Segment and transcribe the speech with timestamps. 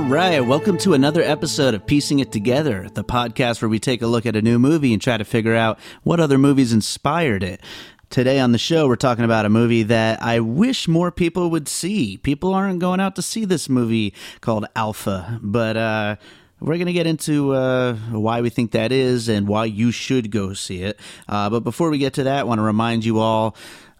[0.00, 4.00] All right, welcome to another episode of Piecing It Together, the podcast where we take
[4.00, 7.42] a look at a new movie and try to figure out what other movies inspired
[7.42, 7.60] it.
[8.08, 11.68] Today on the show, we're talking about a movie that I wish more people would
[11.68, 12.16] see.
[12.16, 16.16] People aren't going out to see this movie called Alpha, but uh,
[16.60, 20.30] we're going to get into uh, why we think that is and why you should
[20.30, 20.98] go see it.
[21.28, 23.54] Uh, but before we get to that, I want to remind you all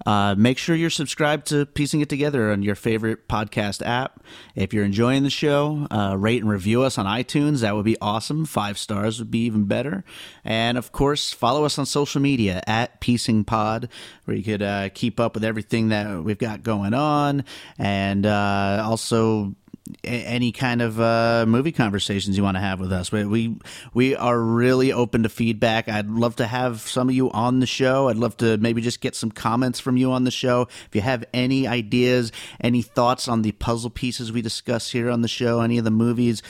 [0.06, 4.24] uh, make sure you're subscribed to Piecing It Together on your favorite podcast app.
[4.54, 7.60] If you're enjoying the show, uh, rate and review us on iTunes.
[7.60, 8.46] That would be awesome.
[8.46, 10.04] Five stars would be even better.
[10.44, 13.88] And of course, follow us on social media at Piecing Pod,
[14.24, 17.44] where you could uh, keep up with everything that we've got going on,
[17.78, 19.54] and uh, also
[20.04, 23.12] any kind of uh, movie conversations you want to have with us.
[23.12, 23.56] We, we
[23.94, 25.88] we are really open to feedback.
[25.88, 28.08] I'd love to have some of you on the show.
[28.08, 30.68] I'd love to maybe just get some comments from you on the show.
[30.86, 35.22] If you have any ideas, any thoughts on the puzzle pieces we discuss here on
[35.22, 36.42] the show, any of the movies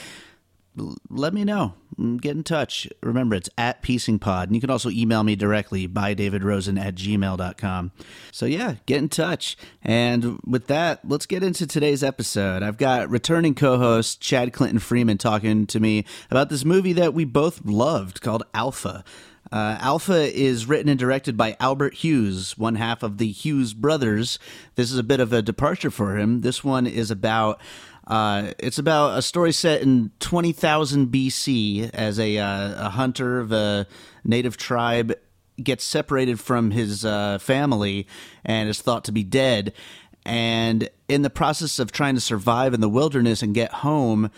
[1.08, 1.74] let me know.
[1.98, 2.88] Mm, get in touch.
[3.02, 4.48] Remember, it's at Piecing Pod.
[4.48, 7.92] And you can also email me directly by davidrosen at gmail.com.
[8.32, 9.56] So, yeah, get in touch.
[9.82, 12.62] And with that, let's get into today's episode.
[12.62, 17.14] I've got returning co host Chad Clinton Freeman talking to me about this movie that
[17.14, 19.04] we both loved called Alpha.
[19.52, 24.38] Uh, Alpha is written and directed by Albert Hughes, one half of the Hughes brothers.
[24.76, 26.42] This is a bit of a departure for him.
[26.42, 27.60] This one is about
[28.06, 33.52] uh, it's about a story set in 20,000 BC as a, uh, a hunter of
[33.52, 33.86] a
[34.24, 35.14] native tribe
[35.62, 38.06] gets separated from his uh, family
[38.44, 39.72] and is thought to be dead.
[40.24, 44.30] And in the process of trying to survive in the wilderness and get home,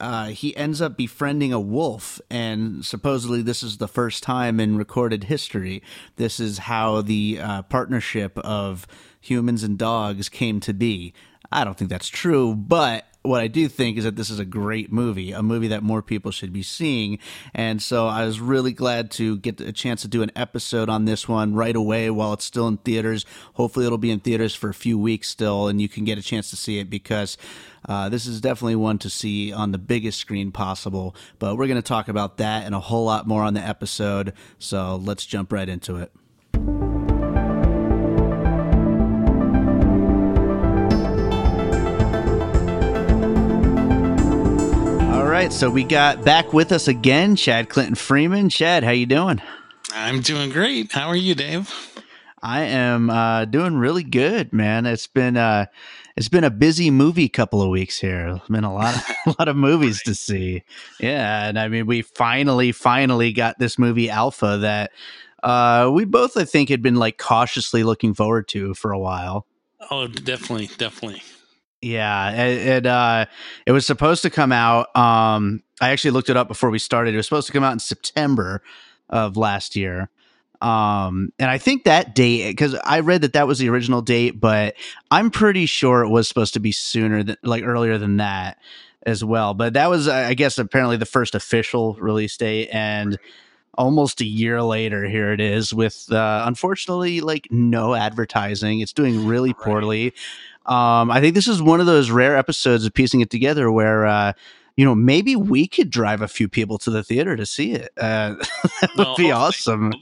[0.00, 4.76] uh, he ends up befriending a wolf, and supposedly this is the first time in
[4.76, 5.80] recorded history.
[6.16, 8.86] This is how the uh, partnership of
[9.20, 11.14] humans and dogs came to be.
[11.52, 14.44] I don't think that's true, but what I do think is that this is a
[14.44, 17.18] great movie, a movie that more people should be seeing.
[17.54, 21.04] And so I was really glad to get a chance to do an episode on
[21.04, 23.24] this one right away while it's still in theaters.
[23.54, 26.22] Hopefully, it'll be in theaters for a few weeks still, and you can get a
[26.22, 27.36] chance to see it because
[27.88, 31.14] uh, this is definitely one to see on the biggest screen possible.
[31.38, 34.32] But we're going to talk about that and a whole lot more on the episode.
[34.58, 36.12] So let's jump right into it.
[45.42, 48.48] Right, so we got back with us again, Chad Clinton Freeman.
[48.48, 49.42] Chad, how you doing?
[49.92, 50.92] I'm doing great.
[50.92, 51.68] How are you, Dave?
[52.40, 54.86] I am uh, doing really good, man.
[54.86, 55.66] It's been uh,
[56.16, 58.36] it's been a busy movie couple of weeks here.
[58.36, 60.62] It's been a lot of a lot of movies to see.
[61.00, 64.92] Yeah, and I mean, we finally finally got this movie Alpha that
[65.42, 69.48] uh, we both I think had been like cautiously looking forward to for a while.
[69.90, 71.22] Oh, definitely, definitely.
[71.82, 73.26] Yeah, it it, uh,
[73.66, 74.94] it was supposed to come out.
[74.96, 77.12] Um, I actually looked it up before we started.
[77.12, 78.62] It was supposed to come out in September
[79.10, 80.08] of last year.
[80.60, 84.40] Um, and I think that date because I read that that was the original date,
[84.40, 84.76] but
[85.10, 88.58] I'm pretty sure it was supposed to be sooner than like earlier than that
[89.04, 89.54] as well.
[89.54, 93.18] But that was, I guess, apparently the first official release date, and
[93.74, 98.78] almost a year later, here it is with uh, unfortunately like no advertising.
[98.80, 100.04] It's doing really poorly.
[100.04, 100.14] Right.
[100.66, 104.06] Um, I think this is one of those rare episodes of piecing it together where,
[104.06, 104.32] uh,
[104.76, 107.90] you know, maybe we could drive a few people to the theater to see it.
[107.96, 108.34] Uh,
[108.80, 109.92] that would well, be awesome.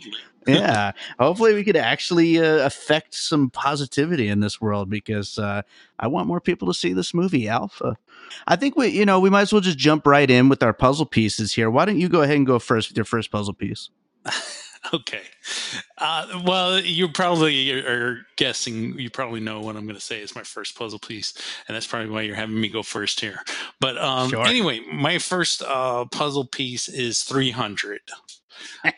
[0.47, 5.63] yeah, hopefully we could actually uh, affect some positivity in this world because uh,
[5.99, 7.97] I want more people to see this movie, Alpha.
[8.47, 10.73] I think we, you know, we might as well just jump right in with our
[10.73, 11.71] puzzle pieces here.
[11.71, 13.91] Why don't you go ahead and go first with your first puzzle piece?
[14.95, 15.23] Okay.
[15.99, 18.99] Uh, well, you probably are guessing.
[18.99, 21.35] You probably know what I'm going to say is my first puzzle piece,
[21.69, 23.41] and that's probably why you're having me go first here.
[23.81, 24.45] But um, sure.
[24.45, 28.01] anyway, my first uh, puzzle piece is 300.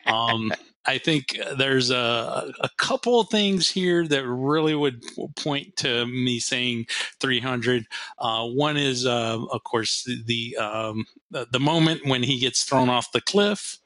[0.07, 0.53] um,
[0.85, 5.05] I think there's a, a couple of things here that really would
[5.37, 6.87] point to me saying
[7.21, 7.87] 300.
[8.19, 13.13] Uh, one is, uh, of course, the um, the moment when he gets thrown off
[13.13, 13.79] the cliff.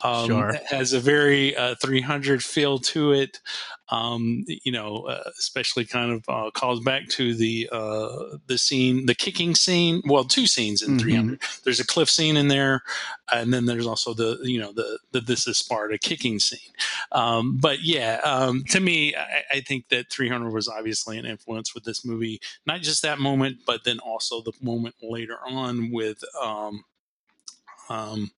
[0.00, 0.54] Um, sure.
[0.66, 3.40] has a very uh, 300 feel to it.
[3.90, 9.06] Um, you know, uh, especially kind of uh, calls back to the uh, the scene,
[9.06, 10.02] the kicking scene.
[10.06, 10.98] Well, two scenes in mm-hmm.
[10.98, 11.42] 300.
[11.64, 12.82] There's a cliff scene in there,
[13.32, 16.72] and then there's also the you know the the this is Sparta kicking scene.
[17.12, 21.74] Um, but yeah, um, to me, I, I, think that 300 was obviously an influence
[21.74, 22.40] with this movie.
[22.66, 26.84] Not just that moment, but then also the moment later on with um,
[27.88, 28.30] um,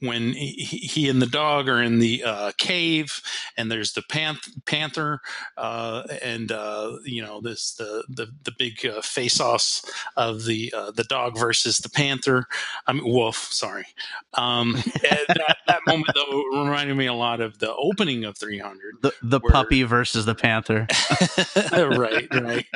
[0.00, 3.20] when he, he, and the dog are in the uh, cave,
[3.56, 5.20] and there's the panth- panther,
[5.56, 9.82] uh, and uh, you know this the the the big uh, face-offs
[10.16, 12.46] of the uh, the dog versus the panther.
[12.86, 13.36] I mean wolf.
[13.36, 13.86] Sorry.
[14.34, 14.72] Um,
[15.02, 18.80] that, that moment though reminded me a lot of the opening of 300.
[19.02, 20.86] The the where, puppy versus the panther.
[21.72, 22.26] right.
[22.32, 22.66] Right.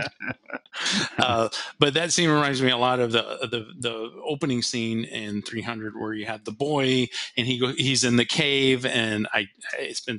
[1.18, 1.48] Uh,
[1.78, 5.98] but that scene reminds me a lot of the the the opening scene in 300
[5.98, 9.48] where you have the boy and he go, he's in the cave and I
[9.78, 10.18] it's been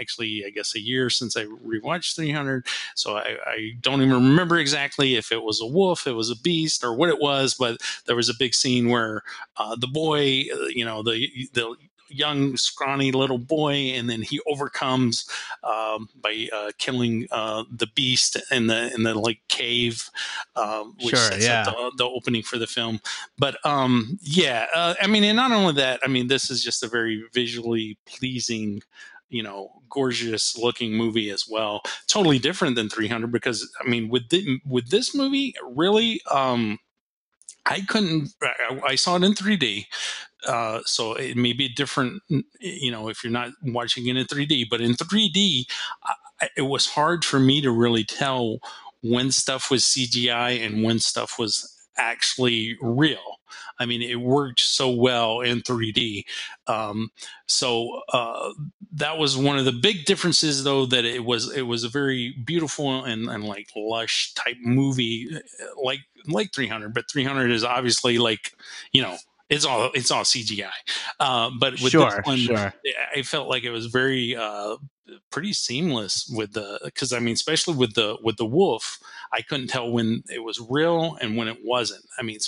[0.00, 4.58] actually I guess a year since I rewatched 300 so I, I don't even remember
[4.58, 7.80] exactly if it was a wolf it was a beast or what it was but
[8.06, 9.22] there was a big scene where
[9.56, 11.76] uh, the boy uh, you know the the
[12.08, 15.28] young, scrawny little boy, and then he overcomes
[15.62, 20.08] um, by uh, killing uh, the beast in the in the like cave,
[20.56, 21.62] um, which sure, sets yeah.
[21.62, 23.00] up the, the, opening for the film.
[23.38, 26.82] But um, yeah, uh, I mean, and not only that, I mean, this is just
[26.82, 28.82] a very visually pleasing
[29.28, 34.28] you know gorgeous looking movie as well totally different than 300 because i mean with
[34.28, 36.78] the, with this movie really um
[37.66, 38.30] I couldn't.
[38.86, 39.86] I saw it in 3D,
[40.46, 42.22] uh, so it may be different.
[42.60, 45.64] You know, if you're not watching it in 3D, but in 3D,
[46.04, 48.58] I, it was hard for me to really tell
[49.02, 53.38] when stuff was CGI and when stuff was actually real.
[53.78, 56.24] I mean, it worked so well in 3D.
[56.66, 57.10] Um,
[57.46, 58.52] so uh,
[58.94, 62.34] that was one of the big differences, though, that it was it was a very
[62.44, 65.40] beautiful and, and like lush type movie, uh,
[65.82, 66.94] like like 300.
[66.94, 68.52] But 300 is obviously like
[68.92, 69.16] you know
[69.48, 70.68] it's all it's all CGI.
[71.20, 72.72] Uh, but with sure, this one, sure.
[73.14, 74.76] I felt like it was very uh,
[75.30, 78.98] pretty seamless with the because I mean, especially with the with the wolf,
[79.32, 82.04] I couldn't tell when it was real and when it wasn't.
[82.18, 82.38] I mean,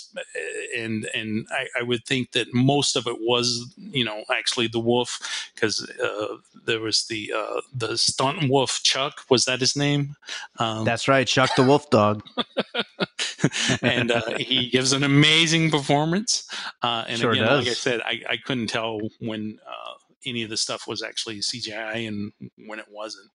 [0.77, 4.81] and and I, I would think that most of it was you know actually the
[4.81, 10.17] wolf because uh, there was the uh, the stunt wolf Chuck was that his name?
[10.59, 12.23] Um, That's right, Chuck the wolf dog.
[13.83, 16.49] and uh, he gives an amazing performance.
[16.83, 17.65] Uh, and sure again, does.
[17.65, 19.93] like I said, I, I couldn't tell when uh,
[20.27, 22.33] any of the stuff was actually CGI and
[22.67, 23.31] when it wasn't.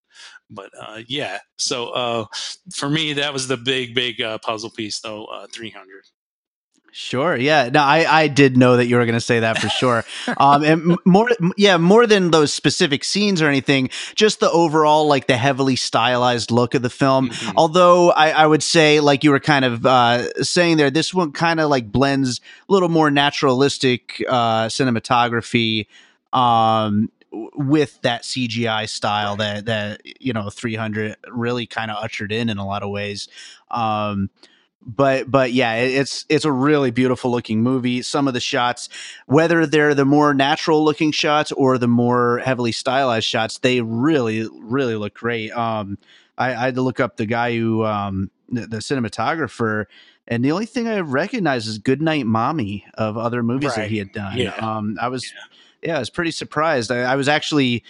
[0.49, 2.25] But uh, yeah, so uh,
[2.73, 5.27] for me, that was the big, big uh, puzzle piece, though.
[5.51, 6.03] 300.
[6.95, 7.35] Sure.
[7.35, 7.71] Yeah.
[7.73, 10.05] No, I, I did know that you were going to say that for sure.
[10.37, 11.27] um, and more,
[11.57, 16.51] yeah, more than those specific scenes or anything, just the overall, like the heavily stylized
[16.51, 17.29] look of the film.
[17.29, 17.57] Mm-hmm.
[17.57, 21.31] Although I, I would say, like you were kind of uh, saying there, this one
[21.31, 25.87] kind of like blends a little more naturalistic uh, cinematography
[26.33, 32.49] um, with that CGI style that that you know 300 really kind of ushered in
[32.49, 33.27] in a lot of ways.
[33.71, 34.29] Um,
[34.85, 38.89] but but yeah it's it's a really beautiful looking movie some of the shots
[39.27, 44.47] whether they're the more natural looking shots or the more heavily stylized shots they really
[44.61, 45.97] really look great um
[46.37, 49.85] i, I had to look up the guy who um the, the, cinematographer
[50.27, 53.83] and the only thing i recognize is goodnight mommy of other movies right.
[53.83, 54.55] that he had done yeah.
[54.55, 55.57] um i was yeah.
[55.83, 57.83] Yeah i was pretty surprised i, I was actually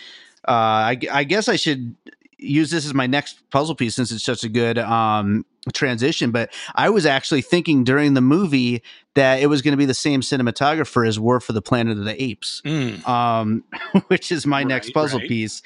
[0.48, 1.96] uh, I, I, guess I should
[2.38, 6.32] use this as my next puzzle piece since it's such a good um, transition.
[6.32, 9.94] But I was actually thinking during the movie that it was going to be the
[9.94, 13.08] same cinematographer as War for the Planet of the Apes, mm.
[13.08, 13.64] um,
[14.08, 15.30] which is my right, next puzzle right.
[15.30, 15.62] piece.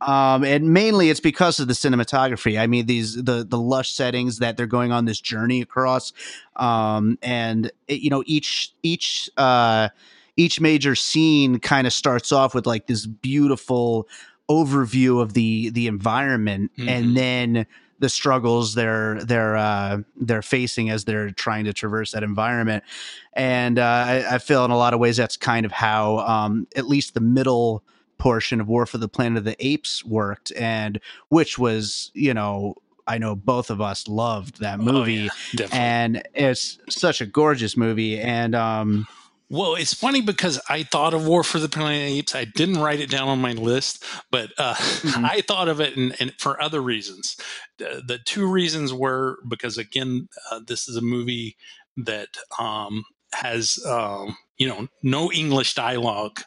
[0.00, 2.58] Um, and mainly it's because of the cinematography.
[2.58, 6.12] I mean, these the the lush settings that they're going on this journey across,
[6.56, 9.88] um, and it, you know each each uh,
[10.36, 14.08] each major scene kind of starts off with like this beautiful
[14.50, 16.88] overview of the the environment mm-hmm.
[16.88, 17.66] and then
[18.00, 22.84] the struggles they're they're uh, they're facing as they're trying to traverse that environment.
[23.32, 26.66] And uh, I, I, feel in a lot of ways that's kind of how um,
[26.76, 27.82] at least the middle
[28.18, 32.74] portion of War for the Planet of the Apes worked, and which was you know
[33.06, 37.76] I know both of us loved that movie, oh, yeah, and it's such a gorgeous
[37.76, 39.06] movie, and um,
[39.50, 42.34] well, it's funny because I thought of War for the Planet of the Apes.
[42.34, 45.24] I didn't write it down on my list, but uh, mm-hmm.
[45.24, 47.36] I thought of it and, for other reasons.
[47.78, 51.56] The, the, two reasons were because, again, uh, this is a movie
[51.96, 56.40] that um, has um, you know no english dialogue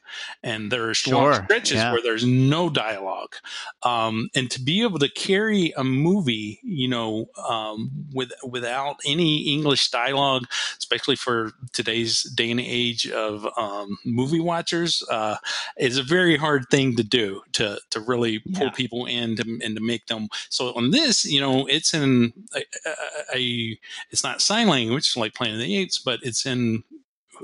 [0.44, 1.92] and there are strong sure, stretches yeah.
[1.92, 3.36] where there's no dialogue
[3.84, 9.54] um, and to be able to carry a movie you know um, with without any
[9.54, 10.44] english dialogue
[10.78, 15.36] especially for today's day and age of um, movie watchers uh,
[15.78, 18.72] is a very hard thing to do to to really pull yeah.
[18.72, 22.64] people in to, and to make them so on this you know it's in a,
[22.86, 23.80] a, a
[24.12, 26.84] it's not sign language like planet of the apes but it's in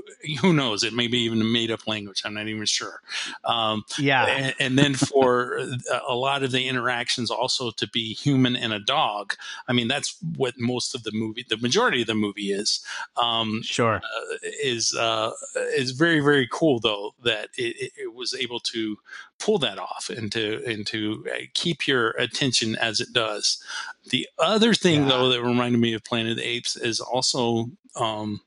[0.40, 0.82] who knows?
[0.82, 2.22] It may be even a made up language.
[2.24, 3.00] I'm not even sure.
[3.44, 4.26] Um, yeah.
[4.26, 5.60] And, and, then for
[6.08, 9.34] a lot of the interactions also to be human and a dog.
[9.68, 12.84] I mean, that's what most of the movie, the majority of the movie is.
[13.16, 13.96] Um, sure.
[13.96, 15.30] Uh, is uh,
[15.76, 18.96] is very very cool though that it, it, was able to
[19.38, 23.62] pull that off and to and to uh, keep your attention as it does.
[24.10, 25.08] The other thing yeah.
[25.08, 28.40] though that reminded me of Planet of the Apes is also um,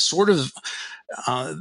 [0.00, 0.52] sort of
[1.26, 1.54] uh,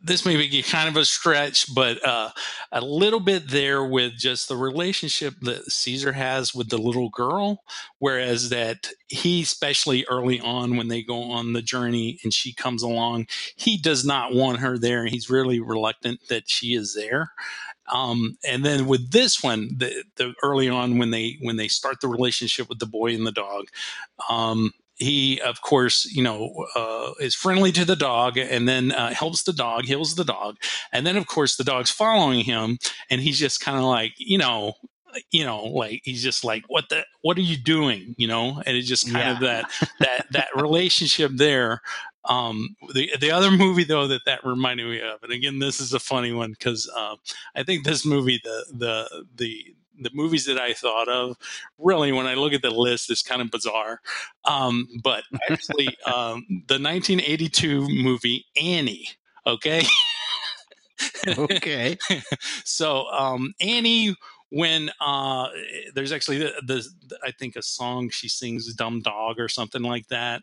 [0.00, 2.30] this may be kind of a stretch, but uh,
[2.70, 7.62] a little bit there with just the relationship that Caesar has with the little girl.
[7.98, 12.82] Whereas that he, especially early on when they go on the journey and she comes
[12.82, 15.00] along, he does not want her there.
[15.00, 17.32] And he's really reluctant that she is there.
[17.92, 22.00] Um, and then with this one, the, the early on when they when they start
[22.00, 23.66] the relationship with the boy and the dog,
[24.28, 29.12] um, he of course you know uh, is friendly to the dog and then uh,
[29.12, 30.56] helps the dog heals the dog.
[30.92, 32.78] And then of course the dog's following him
[33.10, 34.74] and he's just kind of like you know
[35.30, 38.14] you know like he's just like what the what are you doing?
[38.18, 38.62] You know?
[38.66, 39.32] And it's just kind yeah.
[39.34, 41.80] of that that that relationship there.
[42.24, 45.94] Um, the the other movie though that that reminded me of, and again this is
[45.94, 47.16] a funny one because uh,
[47.54, 51.36] I think this movie the the the the movies that I thought of,
[51.78, 54.00] really, when I look at the list, it's kind of bizarre.
[54.44, 59.08] Um, but actually, um, the 1982 movie Annie.
[59.46, 59.82] Okay.
[61.26, 61.96] okay.
[62.64, 64.14] so um, Annie
[64.50, 65.48] when uh,
[65.94, 70.08] there's actually the, the, I think a song she sings "Dumb Dog" or something like
[70.08, 70.42] that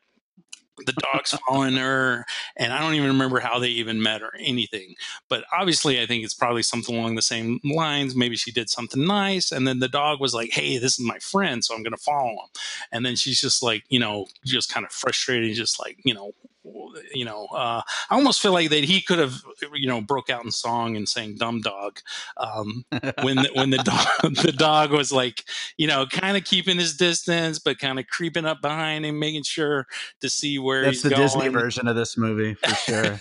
[0.86, 2.26] the dog's following her
[2.58, 4.94] and i don't even remember how they even met or anything
[5.30, 9.06] but obviously i think it's probably something along the same lines maybe she did something
[9.06, 11.92] nice and then the dog was like hey this is my friend so i'm going
[11.92, 12.50] to follow him
[12.92, 16.34] and then she's just like you know just kind of frustrated just like you know
[17.14, 19.42] you know, uh, I almost feel like that he could have,
[19.74, 22.00] you know, broke out in song and sang "Dumb Dog"
[22.38, 22.86] um,
[23.22, 25.44] when the, when the dog the dog was like,
[25.78, 29.44] you know, kind of keeping his distance, but kind of creeping up behind him, making
[29.44, 29.88] sure
[30.22, 31.22] to see where That's the going.
[31.22, 33.20] Disney version of this movie for sure.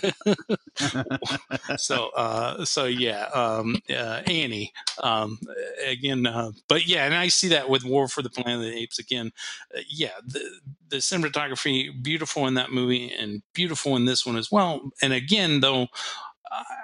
[1.77, 5.39] so, uh, so yeah, um, uh, Annie um,
[5.85, 8.77] again, uh, but yeah, and I see that with War for the Planet of the
[8.77, 9.31] Apes again.
[9.75, 10.41] Uh, yeah, the
[10.89, 14.91] the cinematography beautiful in that movie and beautiful in this one as well.
[15.01, 15.87] And again, though,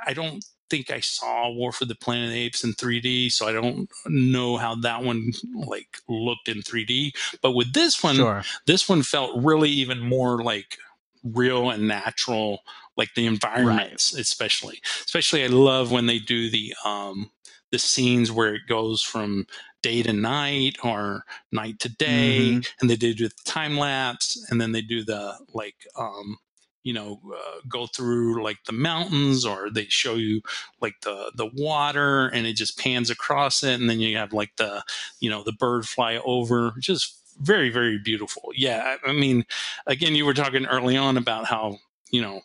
[0.06, 3.48] I don't think I saw War for the Planet of the Apes in 3D, so
[3.48, 7.12] I don't know how that one like looked in 3D.
[7.42, 8.44] But with this one, sure.
[8.66, 10.78] this one felt really even more like
[11.24, 12.62] real and natural,
[12.98, 14.22] like the environments, right.
[14.22, 14.80] especially.
[15.06, 17.30] Especially, I love when they do the um
[17.72, 19.46] the scenes where it goes from
[19.82, 22.60] day to night or night to day mm-hmm.
[22.80, 26.38] and they do the time lapse and then they do the like um
[26.84, 30.42] you know uh, go through like the mountains or they show you
[30.82, 34.56] like the the water and it just pans across it and then you have like
[34.58, 34.84] the
[35.20, 39.46] you know the bird fly over just very very beautiful yeah i mean
[39.88, 41.78] again you were talking early on about how
[42.12, 42.42] you know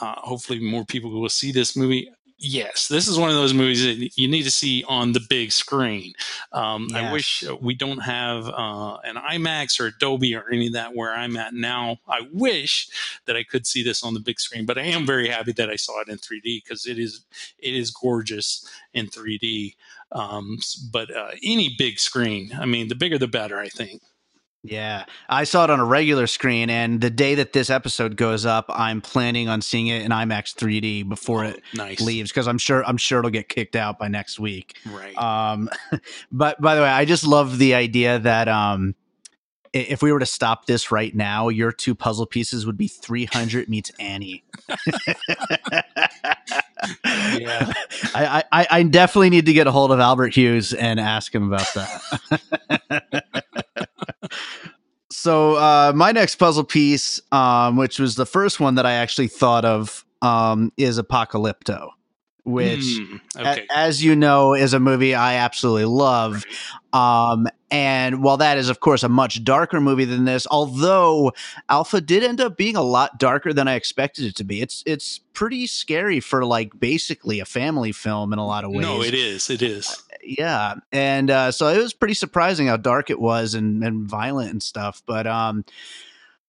[0.00, 3.82] uh, hopefully more people will see this movie yes, this is one of those movies
[3.82, 6.12] that you need to see on the big screen.
[6.52, 6.98] Um, yes.
[6.98, 10.94] I wish we don't have uh, an IMAX or a Dolby or any of that
[10.94, 11.98] where I'm at now.
[12.08, 12.88] I wish
[13.26, 15.70] that I could see this on the big screen, but I am very happy that
[15.70, 17.24] I saw it in 3D because it is
[17.58, 19.74] it is gorgeous in 3D.
[20.12, 20.58] Um,
[20.92, 23.58] but uh, any big screen, I mean, the bigger the better.
[23.58, 24.02] I think.
[24.66, 28.46] Yeah, I saw it on a regular screen, and the day that this episode goes
[28.46, 32.00] up, I'm planning on seeing it in IMAX 3D before oh, it nice.
[32.00, 34.78] leaves because I'm sure I'm sure it'll get kicked out by next week.
[34.86, 35.14] Right.
[35.18, 35.68] Um,
[36.32, 38.94] but by the way, I just love the idea that um,
[39.74, 43.68] if we were to stop this right now, your two puzzle pieces would be 300
[43.68, 44.44] meets Annie.
[47.04, 47.70] yeah,
[48.14, 51.52] I, I I definitely need to get a hold of Albert Hughes and ask him
[51.52, 52.80] about that.
[55.10, 59.28] so uh, my next puzzle piece, um, which was the first one that I actually
[59.28, 61.90] thought of, um, is Apocalypto,
[62.44, 63.66] which, mm, okay.
[63.70, 66.44] a- as you know, is a movie I absolutely love.
[66.92, 71.32] Um, and while that is, of course, a much darker movie than this, although
[71.68, 74.82] Alpha did end up being a lot darker than I expected it to be, it's
[74.86, 78.82] it's pretty scary for like basically a family film in a lot of ways.
[78.82, 79.50] No, it is.
[79.50, 83.82] It is yeah and uh, so it was pretty surprising how dark it was and,
[83.84, 85.64] and violent and stuff but um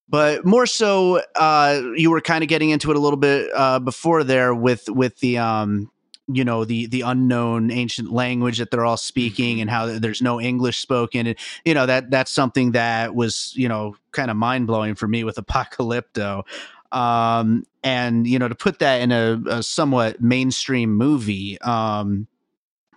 [0.08, 3.80] but more so uh you were kind of getting into it a little bit uh
[3.80, 5.92] before there with with the um
[6.28, 9.62] you know the the unknown ancient language that they're all speaking mm-hmm.
[9.62, 13.70] and how there's no english spoken and you know that that's something that was you
[13.70, 16.44] know kind of mind-blowing for me with apocalypto
[16.92, 22.28] Um, and you know, to put that in a, a somewhat mainstream movie, um,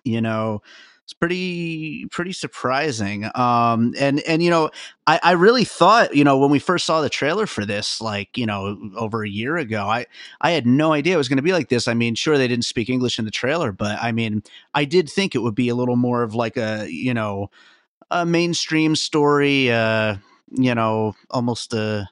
[0.08, 0.62] you know,
[1.08, 3.30] it's pretty pretty surprising.
[3.34, 4.70] Um, and and you know,
[5.06, 8.36] I, I really thought, you know, when we first saw the trailer for this, like
[8.36, 10.04] you know, over a year ago, I
[10.42, 11.88] I had no idea it was going to be like this.
[11.88, 14.42] I mean, sure they didn't speak English in the trailer, but I mean,
[14.74, 17.50] I did think it would be a little more of like a you know,
[18.10, 19.72] a mainstream story.
[19.72, 20.16] Uh,
[20.50, 22.06] you know, almost a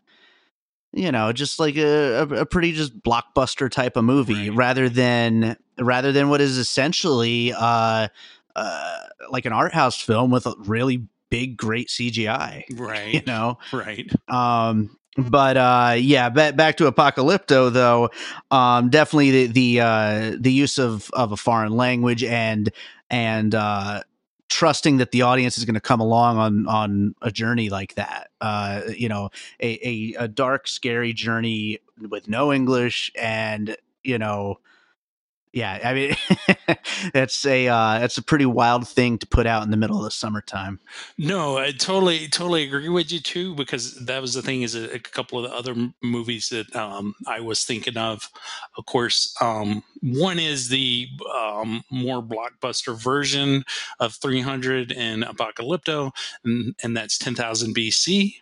[0.95, 4.57] you know, just like a, a, pretty just blockbuster type of movie right.
[4.57, 8.09] rather than rather than what is essentially uh,
[8.55, 8.99] uh,
[9.31, 12.65] like an art house film with a really big, great CGI.
[12.77, 13.15] Right.
[13.15, 13.59] You know.
[13.73, 14.11] Right.
[14.29, 14.97] Um.
[15.19, 18.11] But uh, yeah, back back to Apocalypto though.
[18.51, 22.71] Um, definitely the the uh, the use of of a foreign language and
[23.09, 24.03] and uh,
[24.49, 28.29] trusting that the audience is going to come along on on a journey like that.
[28.41, 29.31] Uh, you know,
[29.61, 31.79] a, a, a dark, scary journey
[32.11, 34.59] with no English, and you know,
[35.57, 36.17] yeah, I mean,
[37.15, 40.05] it's a uh, it's a pretty wild thing to put out in the middle of
[40.05, 40.81] the summertime.
[41.19, 44.95] No, I totally totally agree with you too because that was the thing is a,
[44.95, 48.31] a couple of the other movies that um, I was thinking of.
[48.77, 53.65] Of course, um, one is the um, more blockbuster version
[54.01, 56.13] of 300 and Apocalypto,
[56.45, 58.37] and, and that's 10,000 BC.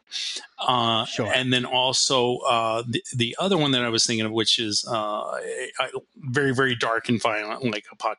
[0.59, 1.31] Uh, sure.
[1.33, 4.87] And then also uh, the, the other one that I was thinking of, which is
[4.89, 5.41] uh,
[6.17, 8.14] very, very dark and violent, like Apocalypto,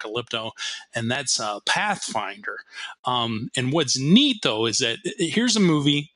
[0.94, 2.60] and that's uh, Pathfinder.
[3.06, 6.12] Um, and what's neat, though, is that here's a movie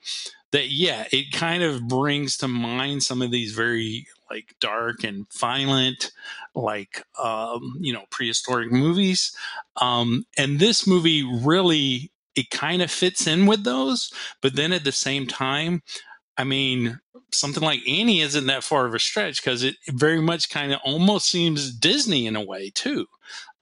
[0.51, 5.25] that, yeah, it kind of brings to mind some of these very like dark and
[5.33, 6.11] violent,
[6.55, 9.35] like um, you know prehistoric movies.
[9.81, 14.83] Um, and this movie really it kind of fits in with those, but then at
[14.83, 15.81] the same time,
[16.39, 17.01] I mean,
[17.33, 20.79] something like Annie isn't that far of a stretch because it very much kind of
[20.85, 23.07] almost seems Disney in a way too.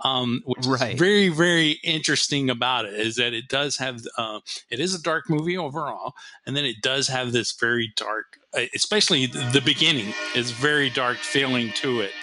[0.01, 0.95] Um, right.
[0.95, 5.27] very, very interesting about it is that it does have, uh, it is a dark
[5.27, 6.13] movie overall,
[6.45, 11.17] and then it does have this very dark, uh, especially the beginning is very dark
[11.17, 12.13] feeling to it.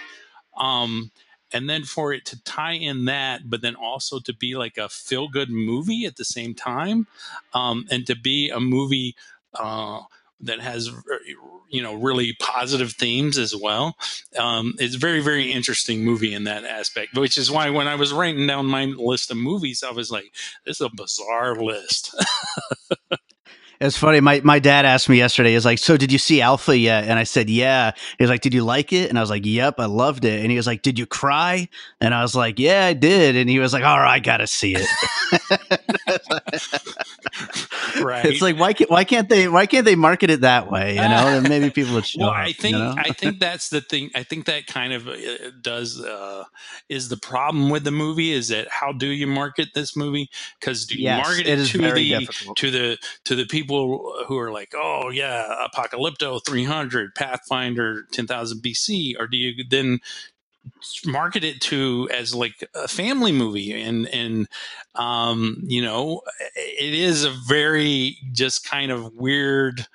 [0.57, 1.11] Um,
[1.53, 4.89] and then for it to tie in that, but then also to be like a
[4.89, 7.09] feel good movie at the same time,
[7.55, 9.17] um, and to be a movie
[9.55, 10.03] uh,
[10.45, 10.91] that has
[11.69, 13.97] you know really positive themes as well.
[14.39, 17.95] Um, it's a very very interesting movie in that aspect, which is why when I
[17.97, 20.33] was writing down my list of movies, I was like,
[20.65, 22.15] "This is a bizarre list."
[23.81, 24.21] It's funny.
[24.21, 25.53] My my dad asked me yesterday.
[25.53, 28.41] He's like, "So did you see Alpha yet?" And I said, "Yeah." He was like,
[28.41, 30.67] "Did you like it?" And I was like, "Yep, I loved it." And he was
[30.67, 31.69] like, "Did you cry?"
[32.01, 34.47] And I was like, "Yeah, I did." And he was like, "All right, I gotta
[34.47, 34.87] see it."
[38.03, 38.25] right.
[38.25, 40.95] It's like why can't why can't they why can't they market it that way?
[40.95, 42.23] You know, and maybe people would show.
[42.23, 42.95] well, I think you know?
[42.97, 44.11] I think that's the thing.
[44.15, 45.17] I think that kind of uh,
[45.61, 46.45] does uh,
[46.89, 50.31] is the problem with the movie is that how do you market this movie?
[50.59, 52.57] Because do you yes, market it, it to the difficult.
[52.57, 59.15] to the to the people who are like, oh yeah, Apocalypto 300, Pathfinder 10,000 BC,
[59.19, 60.01] or do you then
[61.07, 64.49] market it to as like a family movie and and
[64.95, 66.23] um you know
[66.57, 69.87] it is a very just kind of weird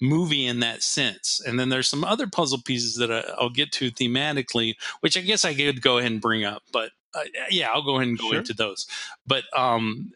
[0.00, 3.72] movie in that sense and then there's some other puzzle pieces that I, will get
[3.72, 7.68] to thematically which i guess i could go ahead and bring up but uh, yeah
[7.72, 8.38] i'll go ahead and go sure.
[8.38, 8.86] into those
[9.26, 10.12] but um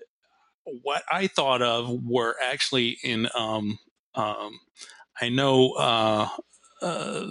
[0.83, 3.79] what i thought of were actually in um
[4.15, 4.61] um
[5.21, 6.29] I know uh,
[6.83, 7.25] uh,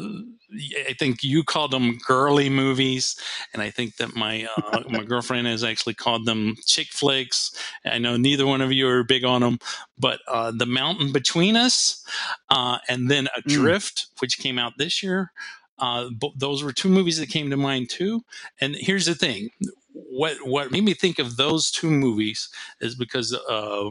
[0.87, 3.15] I think you called them girly movies,
[3.53, 7.51] and I think that my uh, my girlfriend has actually called them chick flicks.
[7.85, 9.59] I know neither one of you are big on them,
[9.97, 12.03] but uh, the Mountain Between Us,
[12.49, 13.45] uh, and then mm.
[13.45, 14.21] Adrift, mm.
[14.21, 15.31] which came out this year.
[15.79, 18.21] Uh, those were two movies that came to mind too.
[18.59, 19.49] And here's the thing:
[19.93, 22.49] what what made me think of those two movies
[22.79, 23.89] is because uh, uh,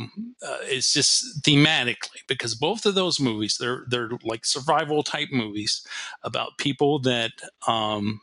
[0.63, 5.87] it's just thematically because both of those movies they're they're like survival type movies
[6.23, 7.33] about people that
[7.67, 8.21] um,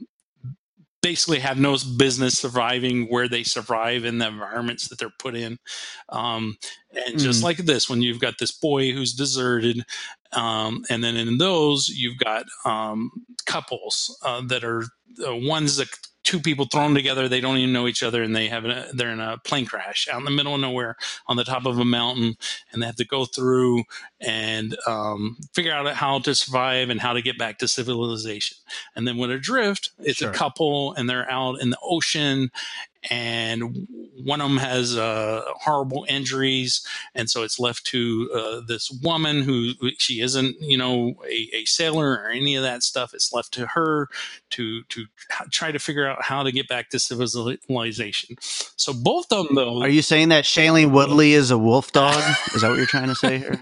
[1.02, 5.58] basically have no business surviving where they survive in the environments that they're put in.
[6.10, 6.58] Um,
[6.94, 7.20] and mm.
[7.20, 9.86] just like this, when you've got this boy who's deserted,
[10.34, 13.12] um, and then in those you've got um,
[13.46, 14.84] couples uh, that are
[15.26, 15.90] uh, ones that
[16.28, 17.30] two people thrown together.
[17.30, 20.10] They don't even know each other, and they have a, they're in a plane crash
[20.12, 22.36] out in the middle of nowhere on the top of a mountain,
[22.72, 23.84] and they have to go through
[24.20, 28.58] and um, figure out how to survive and how to get back to civilization.
[28.94, 30.30] And then when adrift, it's sure.
[30.30, 32.52] a couple, and they're out in the ocean,
[33.10, 33.88] and
[34.24, 39.41] one of them has uh, horrible injuries, and so it's left to uh, this woman
[39.41, 43.13] who she isn't, you know, a, a, sailor or any of that stuff.
[43.13, 44.10] It's left to her
[44.52, 45.06] to to
[45.52, 48.36] try to figure out how to get back to civilization.
[48.41, 52.22] So both of them, though, are you saying that Shailene Woodley is a wolf dog?
[52.54, 53.60] is that what you're trying to say here?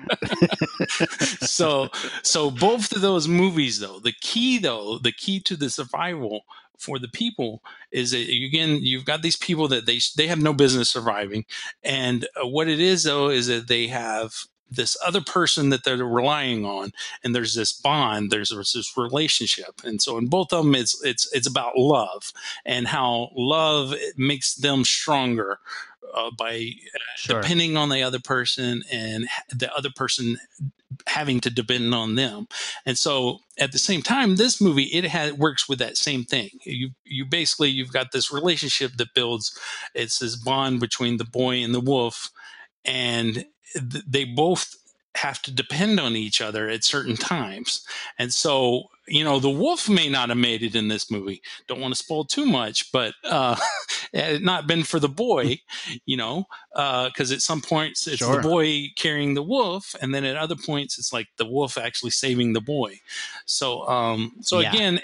[1.41, 1.89] so
[2.23, 6.45] so both of those movies, though, the key though, the key to the survival
[6.79, 7.61] for the people
[7.91, 11.45] is that again you've got these people that they they have no business surviving.
[11.83, 14.33] And uh, what it is though is that they have
[14.69, 16.91] this other person that they're relying on
[17.23, 19.81] and there's this bond there's this relationship.
[19.83, 22.31] And so in both of them it's it's it's about love
[22.65, 25.59] and how love makes them stronger
[26.13, 26.71] uh, by
[27.15, 27.41] sure.
[27.41, 30.37] depending on the other person and the other person
[31.07, 32.47] having to depend on them.
[32.85, 36.49] And so at the same time, this movie it has works with that same thing.
[36.63, 39.57] You you basically you've got this relationship that builds.
[39.93, 42.31] It's this bond between the boy and the wolf,
[42.83, 44.75] and th- they both
[45.15, 47.85] have to depend on each other at certain times.
[48.19, 51.41] And so, you know, the wolf may not have made it in this movie.
[51.67, 53.55] Don't want to spoil too much, but uh,
[54.13, 55.59] had it not been for the boy,
[56.05, 58.37] you know, because uh, at some points it's sure.
[58.37, 62.11] the boy carrying the wolf, and then at other points it's like the wolf actually
[62.11, 62.99] saving the boy.
[63.45, 64.69] So, um, so yeah.
[64.69, 65.01] again,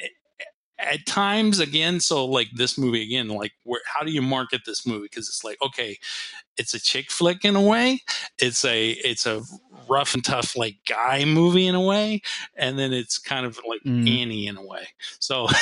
[0.82, 4.86] at times again so like this movie again like where how do you market this
[4.86, 5.98] movie because it's like okay
[6.58, 8.00] it's a chick flick in a way
[8.40, 9.42] it's a it's a
[9.92, 12.22] rough and tough like guy movie in a way,
[12.56, 14.10] and then it's kind of like mm.
[14.10, 14.88] Annie in a way.
[15.20, 15.48] So.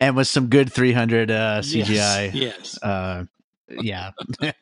[0.00, 1.86] and with some good 300 uh, CGI.
[1.88, 2.34] Yes.
[2.34, 2.82] yes.
[2.82, 3.24] Uh,
[3.68, 4.10] yeah.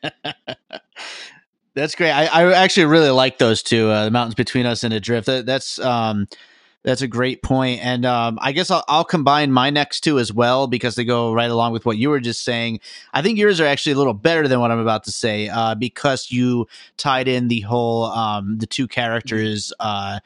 [1.75, 2.11] that's great.
[2.11, 5.27] I, I actually really like those two, uh, the mountains between us and Adrift.
[5.27, 6.27] That, that's um,
[6.83, 7.83] that's a great point.
[7.83, 11.33] And um, I guess I'll, I'll, combine my next two as well because they go
[11.33, 12.81] right along with what you were just saying.
[13.13, 15.75] I think yours are actually a little better than what I'm about to say uh,
[15.75, 20.19] because you tied in the whole um, the two characters uh,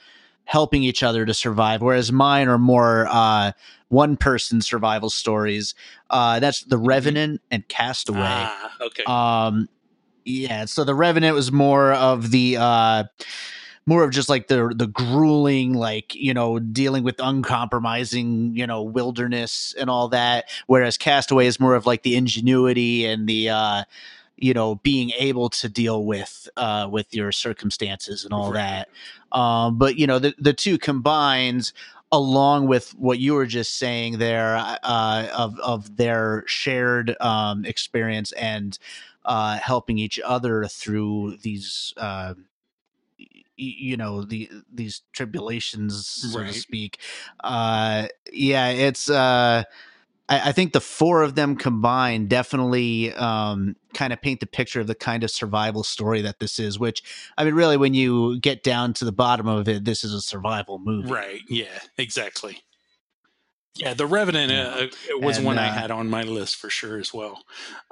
[0.46, 3.52] helping each other to survive, whereas mine are more uh,
[3.90, 5.76] one person survival stories.
[6.10, 6.86] Uh, that's The mm-hmm.
[6.86, 8.20] Revenant and Castaway.
[8.22, 9.04] Ah, okay.
[9.04, 9.70] Um,
[10.28, 13.04] yeah, so The Revenant was more of the uh,
[13.88, 18.84] more of just like the the grueling like you know dealing with uncompromising you know
[18.84, 23.84] wilderness and all that whereas castaway is more of like the ingenuity and the uh
[24.36, 28.86] you know being able to deal with uh with your circumstances and all right.
[29.32, 31.72] that um but you know the the two combined
[32.12, 38.34] along with what you were just saying there uh of of their shared um experience
[38.34, 38.78] and
[39.28, 42.34] uh helping each other through these uh
[43.58, 46.54] you know the these tribulations so right.
[46.54, 47.00] to speak.
[47.44, 49.64] Uh yeah it's uh
[50.30, 54.80] I, I, think the four of them combined definitely um kind of paint the picture
[54.80, 57.02] of the kind of survival story that this is which
[57.38, 60.22] i mean really when you get down to the bottom of it this is a
[60.22, 61.12] survival movie.
[61.12, 62.64] Right yeah exactly.
[63.76, 64.88] Yeah the revenant uh,
[65.20, 67.44] was and, one uh, i had on my list for sure as well.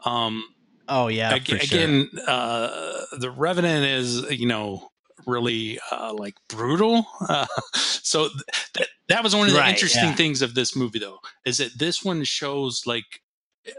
[0.03, 0.43] Um
[0.87, 1.35] Oh yeah.
[1.35, 1.79] Again, sure.
[1.79, 4.91] again uh, the Revenant is you know
[5.25, 7.05] really uh, like brutal.
[7.27, 7.45] Uh,
[7.75, 10.15] so th- that that was one of the right, interesting yeah.
[10.15, 13.21] things of this movie, though, is that this one shows like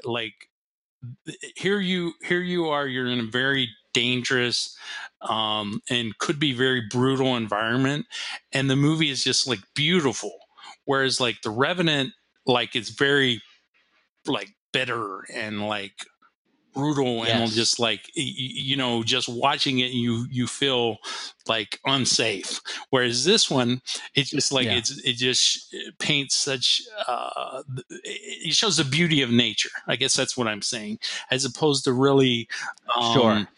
[0.04, 0.34] like
[1.56, 4.76] here you here you are you're in a very dangerous
[5.22, 8.06] um, and could be very brutal environment,
[8.52, 10.32] and the movie is just like beautiful.
[10.84, 12.12] Whereas like the Revenant,
[12.46, 13.42] like it's very
[14.26, 15.94] like bitter and like
[16.76, 17.30] brutal yes.
[17.30, 20.98] and just like you know just watching it you you feel
[21.48, 22.60] like unsafe
[22.90, 23.80] whereas this one
[24.14, 24.76] it's just like yeah.
[24.76, 27.62] it's it just paints such uh
[28.04, 30.98] it shows the beauty of nature i guess that's what i'm saying
[31.30, 32.46] as opposed to really
[32.94, 33.48] um, sure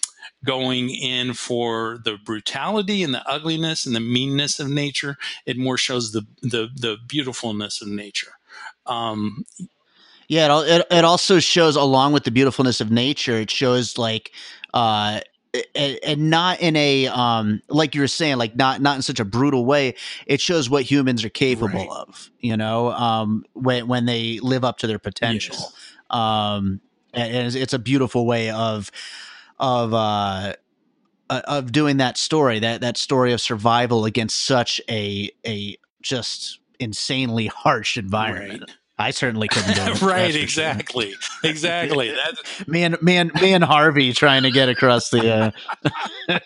[0.45, 5.77] going in for the brutality and the ugliness and the meanness of nature it more
[5.77, 8.35] shows the the the beautifulness of nature
[8.87, 9.45] um
[10.29, 14.31] yeah, it, it also shows along with the beautifulness of nature, it shows like
[14.75, 15.21] uh
[15.75, 19.25] and not in a um like you were saying like not not in such a
[19.25, 19.95] brutal way
[20.27, 21.89] it shows what humans are capable right.
[21.89, 25.73] of you know um when when they live up to their potential yes.
[26.11, 26.81] um
[27.15, 28.91] and it's, it's, a beautiful way of
[29.59, 30.53] of uh,
[31.31, 36.61] uh of doing that story that that story of survival against such a a just
[36.79, 38.77] insanely harsh environment right.
[38.99, 40.03] I certainly couldn't do it.
[40.03, 41.51] right, exactly, sure.
[41.51, 42.11] exactly.
[42.25, 42.67] That's...
[42.67, 45.53] me and me and me and Harvey trying to get across the.
[46.29, 46.37] Uh...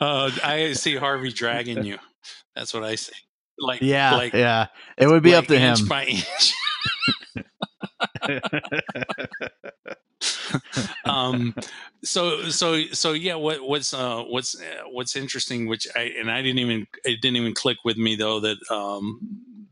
[0.00, 1.98] uh, I see Harvey dragging you.
[2.54, 3.14] That's what I see.
[3.58, 4.66] like yeah, like, yeah.
[4.98, 5.76] It would be like up to him.
[5.88, 6.52] by inch.
[11.04, 11.54] um
[12.02, 16.42] so so so yeah what what's uh what's uh, what's interesting which i and i
[16.42, 19.18] didn't even it didn't even click with me though that um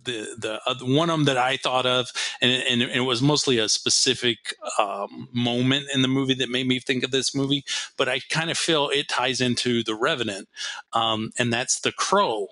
[0.04, 3.59] the the uh, one of them that I thought of, and, and it was mostly
[3.59, 7.64] a specific um, moment in the movie that made me think of this movie.
[7.96, 10.48] But I kind of feel it ties into the Revenant,
[10.92, 12.48] um, and that's the Crow.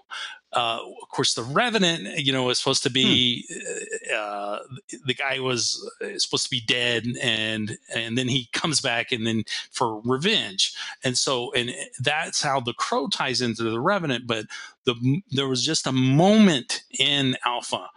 [0.52, 4.14] Uh, of course, the Revenant, you know, was supposed to be hmm.
[4.14, 4.58] uh,
[5.04, 9.44] the guy was supposed to be dead, and and then he comes back, and then
[9.70, 14.26] for revenge, and so and that's how the Crow ties into the Revenant.
[14.26, 14.46] But
[14.84, 17.90] the there was just a moment in Alpha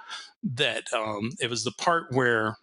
[0.44, 2.58] that um, it was the part where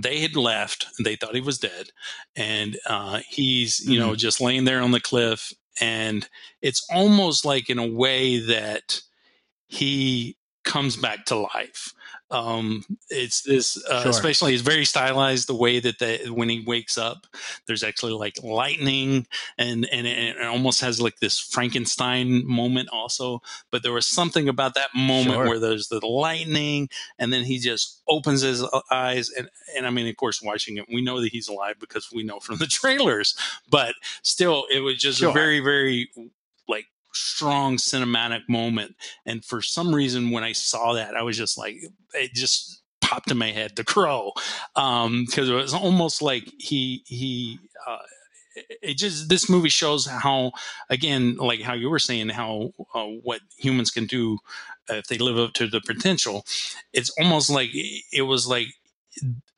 [0.00, 1.90] they had left and they thought he was dead
[2.34, 4.08] and uh, he's you mm-hmm.
[4.08, 6.28] know just laying there on the cliff and
[6.60, 9.00] it's almost like in a way that
[9.66, 11.92] he comes back to life.
[12.32, 14.10] Um, it's this, uh, sure.
[14.10, 17.26] especially it's very stylized the way that they, when he wakes up,
[17.66, 19.26] there's actually like lightning
[19.58, 23.42] and, and it, it, almost has like this Frankenstein moment also.
[23.70, 25.46] But there was something about that moment sure.
[25.46, 29.28] where there's the lightning and then he just opens his uh, eyes.
[29.30, 32.22] And, and I mean, of course, watching it, we know that he's alive because we
[32.22, 33.36] know from the trailers,
[33.70, 35.34] but still, it was just sure.
[35.34, 36.10] very, very
[37.12, 38.96] strong cinematic moment.
[39.26, 41.76] And for some reason, when I saw that, I was just like,
[42.14, 44.32] it just popped in my head, the crow,
[44.74, 47.58] because um, it was almost like he he.
[47.86, 47.98] Uh,
[48.82, 50.52] it just this movie shows how
[50.90, 54.36] again like how you were saying how uh, what humans can do
[54.90, 56.44] if they live up to the potential
[56.92, 58.66] it's almost like it was like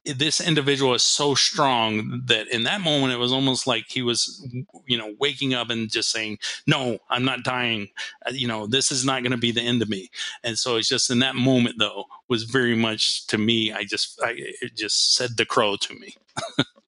[0.05, 4.47] this individual is so strong that in that moment it was almost like he was
[4.87, 7.89] you know waking up and just saying no i'm not dying
[8.27, 10.11] uh, you know this is not going to be the end of me
[10.43, 14.21] and so it's just in that moment though was very much to me i just
[14.23, 16.15] i it just said the crow to me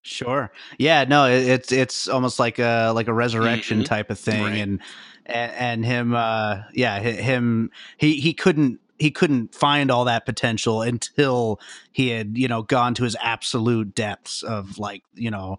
[0.02, 3.86] sure yeah no it's it's almost like a like a resurrection mm-hmm.
[3.86, 4.58] type of thing right.
[4.58, 4.80] and
[5.24, 10.82] and, and him uh yeah him he he couldn't he couldn't find all that potential
[10.82, 11.60] until
[11.92, 15.58] he had you know gone to his absolute depths of like you know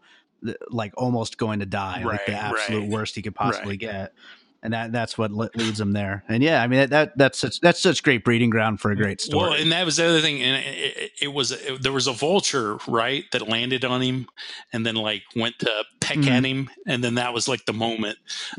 [0.69, 3.79] like almost going to die right, like the absolute right, worst he could possibly right.
[3.79, 4.13] get
[4.63, 6.23] and that that's what leads them there.
[6.27, 8.95] And yeah, I mean that that that's such that's such great breeding ground for a
[8.95, 9.49] great story.
[9.49, 12.13] Well, and that was the other thing, and it, it was it, there was a
[12.13, 14.27] vulture right that landed on him,
[14.73, 16.29] and then like went to peck mm-hmm.
[16.29, 18.17] at him, and then that was like the moment.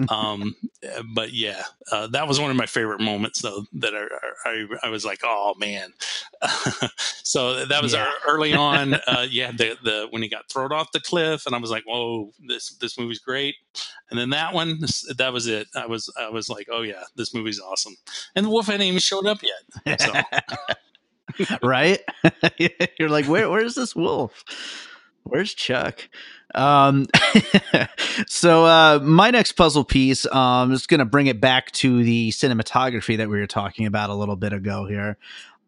[0.09, 0.55] Um,
[1.15, 3.65] but yeah, uh, that was one of my favorite moments though.
[3.75, 5.93] That I I, I was like, oh man.
[7.23, 8.11] so that was yeah.
[8.27, 8.97] early on.
[9.09, 11.85] Uh, yeah, the the when he got thrown off the cliff, and I was like,
[11.87, 13.55] whoa, this this movie's great.
[14.11, 14.81] And then that one,
[15.17, 15.67] that was it.
[15.75, 17.97] I was I was like, oh yeah, this movie's awesome.
[18.35, 20.01] And the wolf hadn't even showed up yet.
[20.01, 20.13] So.
[21.63, 22.01] right?
[22.99, 24.45] You're like, where where's this wolf?
[25.25, 26.09] Where's Chuck?
[26.55, 27.07] Um,
[28.27, 32.31] so uh, my next puzzle piece um, is going to bring it back to the
[32.31, 35.19] cinematography that we were talking about a little bit ago here.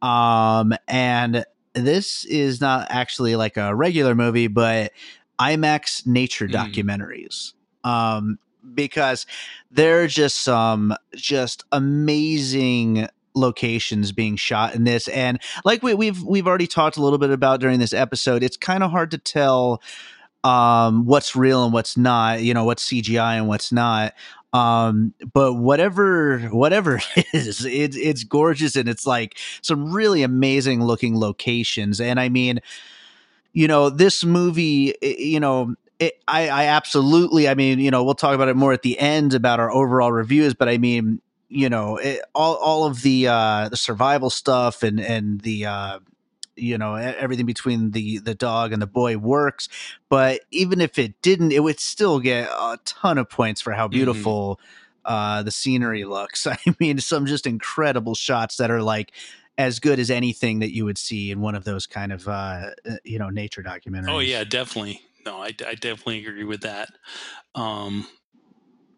[0.00, 4.92] Um, and this is not actually like a regular movie, but
[5.38, 6.52] IMAX nature mm.
[6.52, 7.52] documentaries
[7.84, 8.38] um,
[8.74, 9.26] because
[9.70, 16.22] there are just some just amazing locations being shot in this and like we, we've
[16.22, 19.18] we've already talked a little bit about during this episode it's kind of hard to
[19.18, 19.80] tell
[20.42, 24.14] um what's real and what's not you know what's cgi and what's not
[24.52, 30.82] um but whatever whatever it is it's it's gorgeous and it's like some really amazing
[30.82, 32.60] looking locations and i mean
[33.52, 38.14] you know this movie you know it, I, I absolutely, I mean, you know, we'll
[38.14, 41.68] talk about it more at the end about our overall reviews, but I mean, you
[41.68, 45.98] know, it, all, all of the, uh, the survival stuff and, and the, uh,
[46.56, 49.68] you know, everything between the, the dog and the boy works.
[50.08, 53.84] But even if it didn't, it would still get a ton of points for how
[53.84, 53.92] mm-hmm.
[53.92, 54.58] beautiful,
[55.06, 55.14] mm-hmm.
[55.14, 56.46] uh, the scenery looks.
[56.46, 59.12] I mean, some just incredible shots that are like,
[59.58, 62.70] as good as anything that you would see in one of those kind of uh,
[62.88, 64.08] uh you know nature documentaries.
[64.08, 66.90] Oh yeah, definitely no, I, I definitely agree with that.
[67.54, 68.06] Um,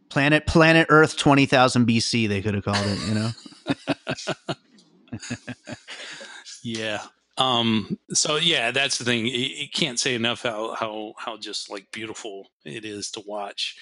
[0.08, 2.28] planet Planet Earth twenty thousand BC.
[2.28, 2.98] They could have called it.
[3.08, 3.30] You know.
[6.62, 7.02] yeah.
[7.38, 9.26] Um, so yeah, that's the thing.
[9.26, 13.76] You can't say enough how how how just like beautiful it is to watch.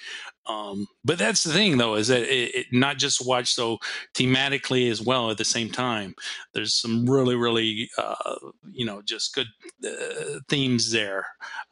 [0.47, 3.79] Um, but that's the thing though, is that it, it not just watch so
[4.13, 6.15] thematically as well at the same time.
[6.53, 8.35] There's some really really uh,
[8.71, 9.47] you know just good
[9.85, 11.25] uh, themes there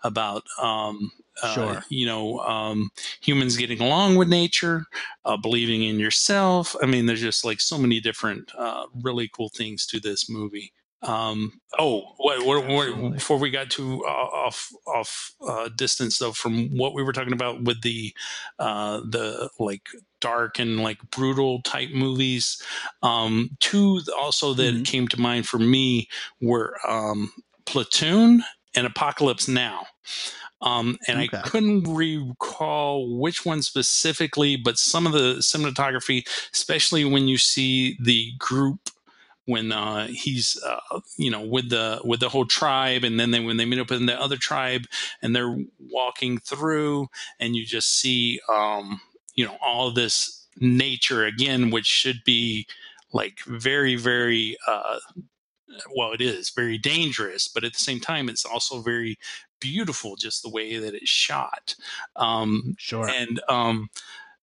[0.03, 1.11] about um,
[1.41, 1.83] uh, sure.
[1.89, 4.85] you know, um, humans getting along with nature,
[5.25, 6.75] uh, believing in yourself.
[6.81, 10.73] I mean, there's just like so many different uh, really cool things to this movie.
[11.01, 16.33] Um, oh, wait, what, what, before we got too uh, off off uh, distance though
[16.33, 18.13] from what we were talking about with the
[18.57, 19.87] uh, the like
[20.19, 22.61] dark and like brutal type movies,
[23.01, 24.83] um, two also that mm-hmm.
[24.83, 26.09] came to mind for me
[26.41, 27.31] were um,
[27.65, 28.43] Platoon
[28.75, 29.85] and Apocalypse Now.
[30.61, 31.37] Um, and okay.
[31.37, 37.97] I couldn't recall which one specifically, but some of the cinematography, especially when you see
[38.01, 38.89] the group
[39.49, 43.39] when uh, he's uh, you know with the with the whole tribe and then they,
[43.39, 44.85] when they meet up with the other tribe
[45.21, 47.07] and they're walking through
[47.39, 49.01] and you just see um,
[49.33, 52.67] you know all this nature again which should be
[53.11, 54.99] like very very uh,
[55.95, 59.17] well it is very dangerous but at the same time it's also very
[59.59, 61.75] beautiful just the way that it's shot.
[62.15, 63.09] Um, sure.
[63.09, 63.89] and um,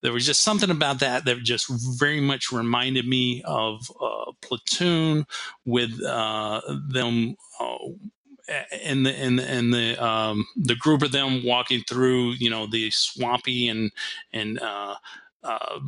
[0.07, 1.66] there was just something about that that just
[1.99, 5.27] very much reminded me of uh, Platoon
[5.64, 7.35] with uh, them.
[7.59, 7.77] Uh,
[8.85, 12.69] and the and the, and the um, the group of them walking through, you know,
[12.69, 13.90] the swampy and
[14.33, 14.95] and uh,
[15.42, 15.81] uh,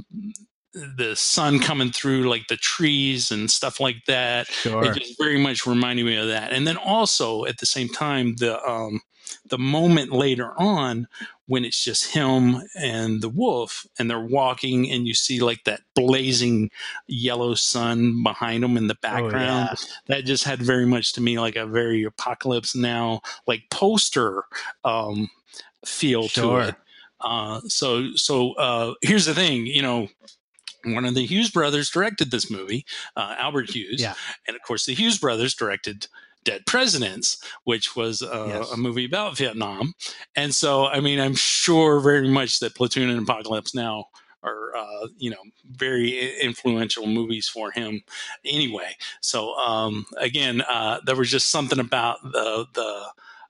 [0.73, 4.49] the sun coming through like the trees and stuff like that.
[4.49, 4.85] Sure.
[4.85, 6.53] It just very much reminded me of that.
[6.53, 9.01] And then also at the same time, the um,
[9.49, 11.09] the moment later on
[11.47, 15.81] when it's just him and the wolf and they're walking and you see like that
[15.95, 16.71] blazing
[17.07, 19.95] yellow sun behind them in the background oh, yeah.
[20.07, 24.45] that just had very much to me like a very apocalypse now like poster
[24.85, 25.29] um,
[25.85, 26.63] feel sure.
[26.63, 26.75] to it
[27.21, 30.09] uh, so so uh, here's the thing you know
[30.85, 32.87] one of the Hughes brothers directed this movie,
[33.17, 34.15] uh, Albert Hughes, yeah.
[34.47, 36.07] and of course the Hughes brothers directed
[36.45, 38.73] Dead Presidents, which was uh, yes.
[38.73, 39.95] a movie about Vietnam.
[40.37, 44.07] And so, I mean, I'm sure very much that Platoon and Apocalypse Now
[44.43, 48.03] are, uh, you know, very influential movies for him
[48.45, 48.97] anyway.
[49.21, 53.07] So, um, again, uh, there was just something about the, the,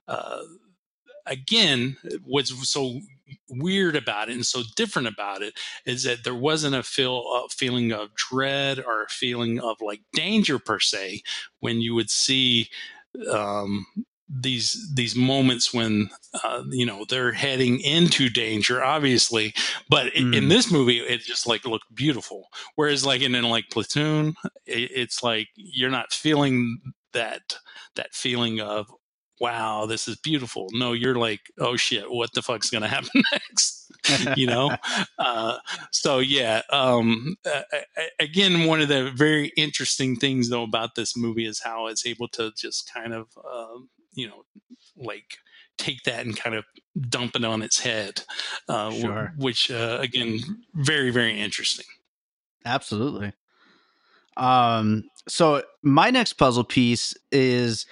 [0.07, 0.41] uh,
[1.25, 2.99] again, what's so
[3.49, 5.53] weird about it and so different about it
[5.85, 10.01] is that there wasn't a feel a feeling of dread or a feeling of like
[10.13, 11.21] danger per se
[11.59, 12.69] when you would see
[13.31, 13.85] um,
[14.29, 16.09] these these moments when
[16.43, 19.53] uh, you know they're heading into danger obviously
[19.89, 20.35] but mm.
[20.35, 24.35] in, this movie it just like looked beautiful whereas like in, in like platoon
[24.67, 26.79] it, it's like you're not feeling
[27.13, 27.57] that
[27.95, 28.91] that feeling of
[29.39, 30.67] wow, this is beautiful.
[30.73, 33.91] No, you're like, oh shit, what the fuck's going to happen next?
[34.37, 34.75] you know?
[35.17, 35.57] Uh,
[35.91, 36.61] so, yeah.
[36.71, 37.61] Um, uh,
[38.19, 42.27] again, one of the very interesting things, though, about this movie is how it's able
[42.29, 43.79] to just kind of, uh,
[44.13, 44.43] you know,
[44.97, 45.37] like
[45.77, 46.65] take that and kind of
[47.09, 48.21] dump it on its head,
[48.67, 49.33] uh, sure.
[49.37, 50.39] which, uh, again,
[50.73, 51.85] very, very interesting.
[52.65, 53.33] Absolutely.
[54.35, 57.85] Um, so, my next puzzle piece is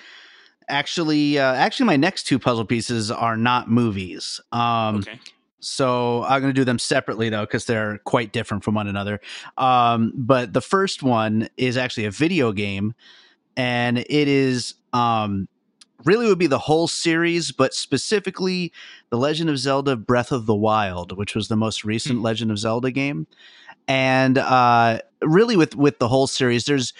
[0.69, 5.19] actually uh, actually my next two puzzle pieces are not movies um okay.
[5.59, 9.19] so i'm going to do them separately though because they're quite different from one another
[9.57, 12.93] um but the first one is actually a video game
[13.55, 15.47] and it is um
[16.05, 18.71] really would be the whole series but specifically
[19.09, 22.25] the legend of zelda breath of the wild which was the most recent mm-hmm.
[22.25, 23.25] legend of zelda game
[23.87, 26.93] and uh really with with the whole series there's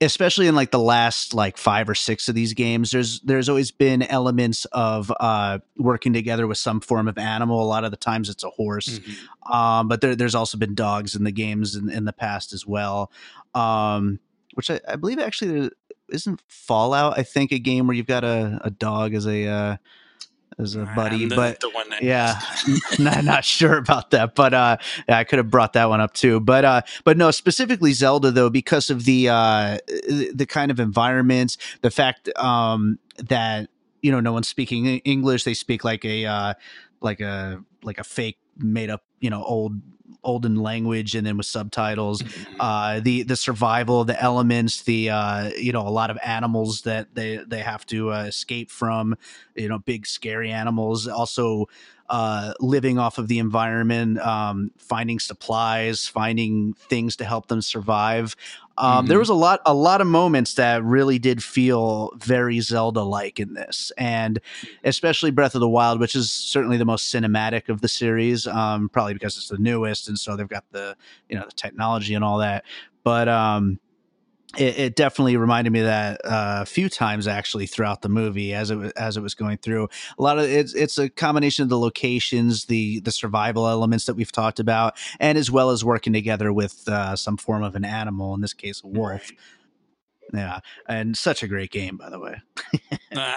[0.00, 3.70] especially in like the last like five or six of these games there's there's always
[3.70, 7.96] been elements of uh working together with some form of animal a lot of the
[7.96, 9.52] times it's a horse mm-hmm.
[9.52, 12.66] um but there, there's also been dogs in the games in, in the past as
[12.66, 13.10] well
[13.54, 14.20] um
[14.54, 15.70] which I, I believe actually
[16.10, 19.76] isn't fallout i think a game where you've got a, a dog as a uh
[20.58, 22.40] as a buddy, the, but the yeah,
[22.98, 24.34] not, not sure about that.
[24.34, 24.76] But uh,
[25.08, 26.40] I could have brought that one up too.
[26.40, 29.78] But uh, but no, specifically Zelda though, because of the uh,
[30.34, 33.68] the kind of environments, the fact um, that
[34.02, 36.54] you know no one's speaking English, they speak like a uh,
[37.00, 39.80] like a like a fake made up you know old
[40.24, 42.60] olden language and then with subtitles mm-hmm.
[42.60, 47.14] uh the the survival the elements the uh you know a lot of animals that
[47.14, 49.16] they they have to uh, escape from
[49.54, 51.66] you know big scary animals also
[52.08, 58.34] uh, living off of the environment, um, finding supplies, finding things to help them survive.
[58.78, 59.08] Um, mm-hmm.
[59.08, 63.54] There was a lot, a lot of moments that really did feel very Zelda-like in
[63.54, 64.40] this, and
[64.84, 68.46] especially Breath of the Wild, which is certainly the most cinematic of the series.
[68.46, 70.96] Um, probably because it's the newest, and so they've got the
[71.28, 72.64] you know the technology and all that.
[73.02, 73.80] But um,
[74.56, 78.54] it, it, definitely reminded me of that uh, a few times actually throughout the movie
[78.54, 79.88] as it as it was going through.
[80.18, 84.14] A lot of it's it's a combination of the locations, the the survival elements that
[84.14, 87.84] we've talked about, and as well as working together with uh, some form of an
[87.84, 88.34] animal.
[88.34, 89.30] In this case, a wolf.
[89.30, 89.38] Right.
[90.32, 92.40] Yeah, and such a great game, by the way.
[93.16, 93.34] uh,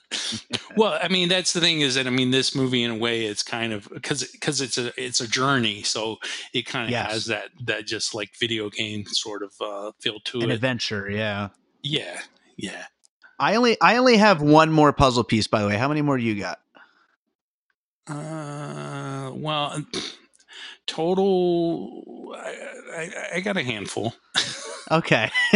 [0.76, 3.24] well, I mean, that's the thing is that I mean, this movie in a way,
[3.26, 6.16] it's kind of because because it's a it's a journey, so
[6.52, 7.12] it kind of yes.
[7.12, 10.54] has that that just like video game sort of uh, feel to An it.
[10.54, 11.48] Adventure, yeah,
[11.82, 12.20] yeah,
[12.56, 12.86] yeah.
[13.38, 15.76] I only I only have one more puzzle piece, by the way.
[15.76, 16.60] How many more do you got?
[18.06, 19.84] Uh, well,
[20.86, 22.56] total, I,
[22.94, 24.14] I, I got a handful.
[24.92, 25.30] Okay,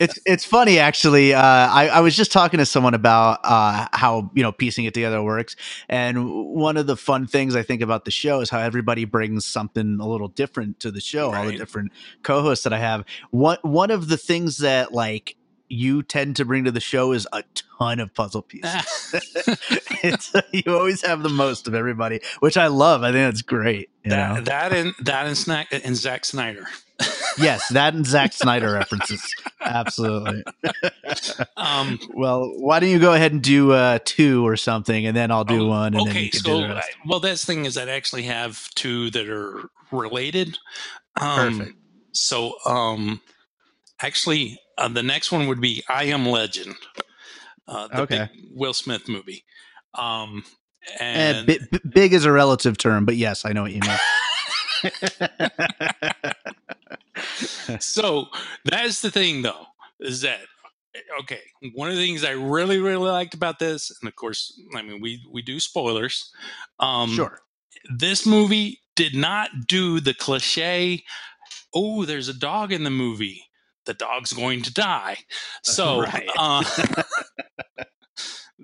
[0.00, 1.34] it's it's funny actually.
[1.34, 4.94] Uh, I I was just talking to someone about uh, how you know piecing it
[4.94, 5.54] together works,
[5.86, 9.44] and one of the fun things I think about the show is how everybody brings
[9.44, 11.30] something a little different to the show.
[11.30, 11.38] Right.
[11.38, 11.92] All the different
[12.22, 13.04] co-hosts that I have.
[13.30, 15.36] One one of the things that like
[15.68, 17.44] you tend to bring to the show is a
[17.78, 19.12] ton of puzzle pieces.
[20.02, 23.02] it's, you always have the most of everybody, which I love.
[23.02, 23.90] I think that's great.
[24.04, 24.40] that know?
[24.40, 26.66] that and that and snack and Zack Snyder.
[27.38, 29.22] Yes, that and Zack Snyder references.
[29.60, 30.42] Absolutely.
[31.56, 35.30] Um, well, why don't you go ahead and do uh, two or something, and then
[35.30, 35.94] I'll do oh, one.
[35.94, 39.70] And okay, so I, well, that's the thing is I actually have two that are
[39.90, 40.58] related.
[41.20, 41.78] Um, Perfect.
[42.12, 43.20] So, um,
[44.00, 46.74] actually, uh, the next one would be I Am Legend,
[47.66, 48.28] uh, the okay.
[48.32, 49.44] big Will Smith movie.
[49.94, 50.44] Um,
[50.98, 53.80] eh, and b- b- big is a relative term, but yes, I know what you
[53.80, 53.98] mean.
[57.80, 58.26] so
[58.64, 59.66] that's the thing, though,
[60.00, 60.40] is that
[61.20, 61.40] okay?
[61.74, 65.00] One of the things I really, really liked about this, and of course, I mean,
[65.00, 66.30] we we do spoilers.
[66.80, 67.40] Um, sure.
[67.94, 71.04] This movie did not do the cliche.
[71.74, 73.44] Oh, there's a dog in the movie.
[73.86, 75.18] The dog's going to die.
[75.62, 76.28] So, right.
[76.36, 76.64] uh,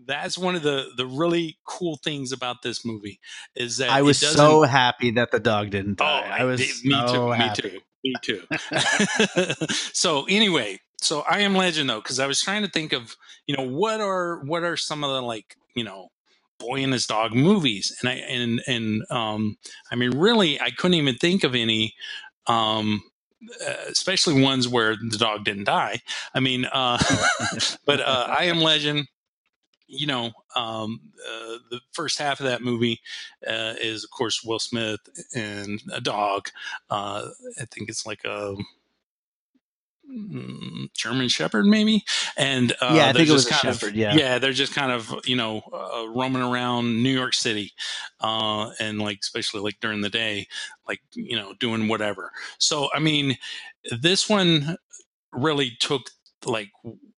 [0.06, 3.20] that's one of the the really cool things about this movie
[3.54, 6.26] is that I was so happy that the dog didn't die.
[6.26, 7.62] Oh, I was me so too, happy.
[7.62, 8.42] me too, me too.
[9.92, 13.56] so anyway, so I am Legend though, because I was trying to think of you
[13.56, 16.10] know what are what are some of the like you know
[16.58, 19.56] boy and his dog movies, and I and and um
[19.90, 21.94] I mean really I couldn't even think of any
[22.46, 23.02] um
[23.66, 26.00] uh, especially ones where the dog didn't die.
[26.34, 26.98] I mean, uh,
[27.86, 29.06] but uh, I Am Legend,
[29.86, 33.00] you know, um, uh, the first half of that movie
[33.46, 35.00] uh, is, of course, Will Smith
[35.34, 36.48] and a dog.
[36.90, 37.28] Uh,
[37.60, 38.56] I think it's like a
[40.10, 42.04] mm, German Shepherd, maybe.
[42.36, 43.90] And uh, yeah, I think it was a Shepherd.
[43.90, 47.72] Of, yeah, yeah, they're just kind of you know uh, roaming around New York City,
[48.20, 50.48] uh, and like especially like during the day,
[50.88, 52.32] like you know doing whatever.
[52.58, 53.36] So I mean,
[54.00, 54.76] this one
[55.32, 56.10] really took
[56.46, 56.70] like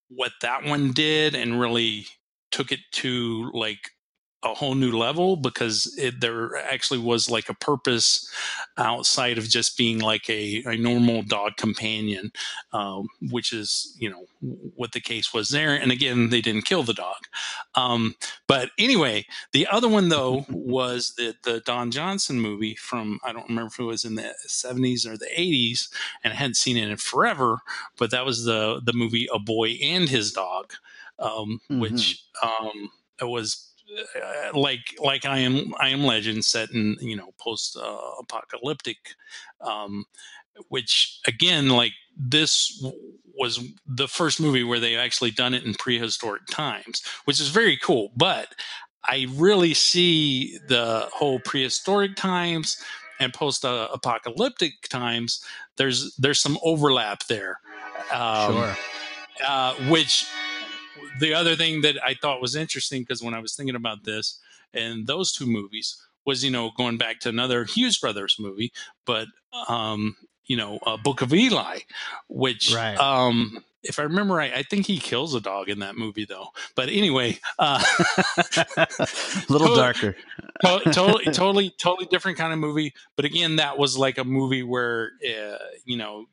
[0.09, 2.07] what that one did and really
[2.55, 3.91] took it to like
[4.41, 8.31] a whole new level because it, there actually was like a purpose
[8.77, 12.31] outside of just being like a, a normal dog companion,
[12.71, 14.25] um, which is, you know,
[14.75, 15.75] what the case was there.
[15.75, 17.17] And again, they didn't kill the dog.
[17.73, 18.15] Um,
[18.47, 23.49] but anyway, the other one though was the, the Don Johnson movie from, I don't
[23.49, 25.89] remember if it was in the 70s or the 80s
[26.23, 27.57] and I hadn't seen it in forever,
[27.97, 30.73] but that was the, the movie A Boy and His Dog
[31.19, 31.79] um, mm-hmm.
[31.79, 32.89] which um,
[33.21, 33.73] was
[34.15, 38.97] uh, like like I am I am Legend set in you know post uh, apocalyptic,
[39.61, 40.05] um,
[40.69, 42.83] which again like this
[43.37, 47.77] was the first movie where they actually done it in prehistoric times, which is very
[47.77, 48.11] cool.
[48.15, 48.47] But
[49.03, 52.77] I really see the whole prehistoric times
[53.19, 55.43] and post apocalyptic times.
[55.77, 57.59] There's there's some overlap there,
[58.13, 58.77] um, sure.
[59.45, 60.25] Uh, which
[61.19, 64.39] the other thing that I thought was interesting because when I was thinking about this
[64.73, 68.71] and those two movies was you know going back to another Hughes Brothers movie,
[69.05, 69.27] but
[69.67, 71.79] um, you know, uh, Book of Eli,
[72.27, 72.97] which right.
[72.97, 76.47] um, if I remember right, I think he kills a dog in that movie though.
[76.75, 77.83] But anyway, uh,
[78.77, 78.87] a
[79.49, 80.15] little totally, darker.
[80.63, 82.93] to- totally, totally, totally different kind of movie.
[83.15, 86.25] But again, that was like a movie where uh, you know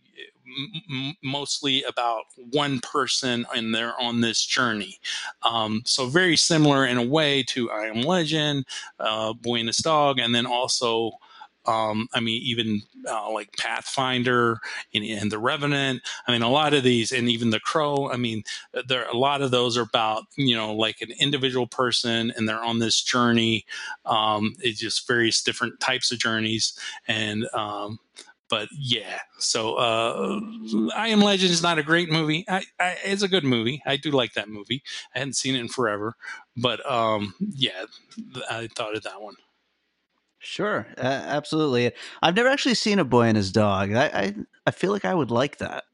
[0.90, 4.98] m- mostly about one person and they're on this journey.
[5.42, 8.66] Um, so very similar in a way to I Am Legend,
[8.98, 11.12] uh, His Dog, and then also
[11.64, 14.58] Um, I mean, even uh, like Pathfinder
[14.92, 16.02] and, and, The Revenant.
[16.26, 18.10] I mean, a lot of these, and even The Crow.
[18.10, 18.42] I mean,
[18.88, 22.64] there a lot of those are about you know like an individual person, and they're
[22.64, 23.64] on this journey.
[24.04, 28.00] Um, it's just various different types of journeys, and um,
[28.52, 30.38] but yeah, so uh,
[30.94, 32.44] I Am Legend is not a great movie.
[32.46, 33.82] I, I, it's a good movie.
[33.86, 34.82] I do like that movie.
[35.14, 36.16] I hadn't seen it in forever,
[36.54, 37.86] but um, yeah,
[38.50, 39.36] I thought of that one.
[40.38, 41.92] Sure, uh, absolutely.
[42.22, 43.94] I've never actually seen a boy and his dog.
[43.94, 44.34] I, I,
[44.66, 45.84] I feel like I would like that.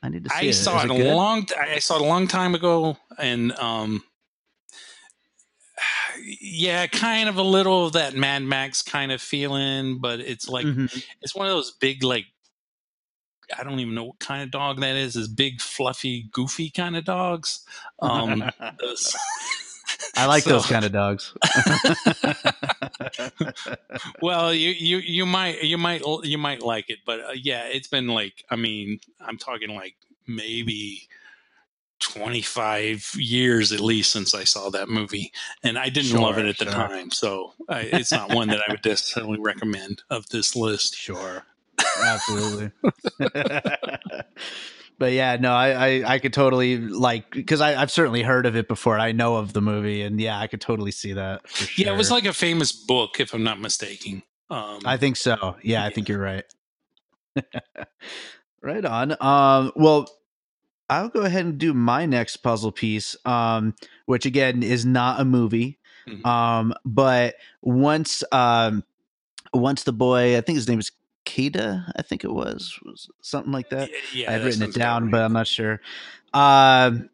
[0.00, 0.52] I need to see I it.
[0.52, 1.44] saw it, it a long.
[1.58, 4.04] I saw it a long time ago, and um,
[6.44, 10.66] yeah, kind of a little of that Mad Max kind of feeling, but it's like
[10.66, 10.86] mm-hmm.
[11.22, 12.26] it's one of those big like
[13.56, 15.16] I don't even know what kind of dog that is.
[15.16, 17.64] Is big, fluffy, goofy kind of dogs.
[18.00, 18.44] Um,
[20.16, 21.34] I like so, those kind of dogs.
[24.22, 27.88] well, you, you you might you might you might like it, but uh, yeah, it's
[27.88, 29.94] been like I mean I'm talking like
[30.26, 31.08] maybe
[32.14, 36.46] 25 years at least since I saw that movie, and I didn't sure, love it
[36.46, 37.10] at the time.
[37.10, 40.96] So I, it's not one that I would necessarily recommend of this list.
[40.96, 41.44] Sure,
[42.02, 42.70] absolutely.
[44.98, 48.68] but yeah, no, I, I, I could totally like because I've certainly heard of it
[48.68, 48.98] before.
[48.98, 51.48] I know of the movie, and yeah, I could totally see that.
[51.48, 51.86] Sure.
[51.86, 54.22] Yeah, it was like a famous book, if I'm not mistaken.
[54.50, 55.56] Um, I think so.
[55.62, 56.44] Yeah, yeah, I think you're right.
[58.62, 59.16] right on.
[59.20, 60.08] Um, well,
[60.94, 63.74] I'll go ahead and do my next puzzle piece, um,
[64.06, 65.78] which again is not a movie.
[66.08, 66.26] Mm-hmm.
[66.26, 68.84] Um, but once um,
[69.52, 70.92] once the boy, I think his name is
[71.24, 73.90] Kada, I think it was, was something like that.
[74.12, 75.80] Yeah, I've written it down, but I'm not sure.
[76.32, 77.08] Um,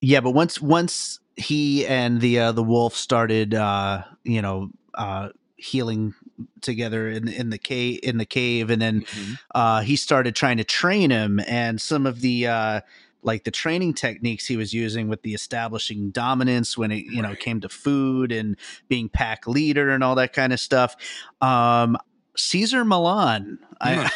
[0.00, 5.30] yeah, but once once he and the uh, the wolf started, uh, you know, uh,
[5.56, 6.14] healing
[6.60, 9.34] together in in the cave in the cave, and then mm-hmm.
[9.54, 12.80] uh, he started trying to train him, and some of the uh,
[13.22, 17.34] like the training techniques he was using with the establishing dominance when it you know
[17.34, 18.56] came to food and
[18.88, 20.96] being pack leader and all that kind of stuff.
[21.40, 21.96] Um,
[22.36, 24.10] Cesar Millan I,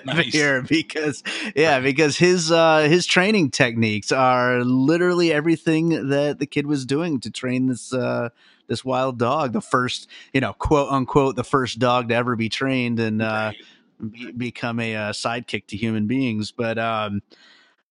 [0.04, 0.26] nice.
[0.26, 1.22] here because
[1.54, 7.20] yeah because his uh his training techniques are literally everything that the kid was doing
[7.20, 8.28] to train this uh
[8.66, 12.50] this wild dog the first you know quote unquote the first dog to ever be
[12.50, 13.52] trained and uh
[14.00, 14.12] right.
[14.12, 17.22] be, become a uh, sidekick to human beings but um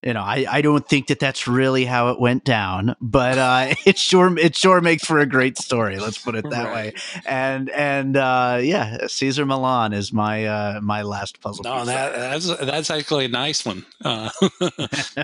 [0.06, 3.74] you know, I, I don't think that that's really how it went down, but uh,
[3.86, 5.97] it sure it sure makes for a great story.
[5.97, 6.93] Let's put it that right.
[6.93, 7.01] way.
[7.26, 11.64] And and uh, yeah, Cesar Millan is my uh, my last puzzle.
[11.64, 13.84] No, that, that's that's actually a nice one.
[14.03, 14.30] Uh,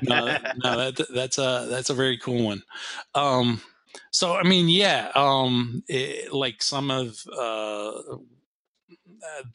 [0.02, 2.64] no, no, that, that's a that's a very cool one.
[3.14, 3.62] Um,
[4.10, 8.18] so I mean, yeah, um, it, like some of uh, uh,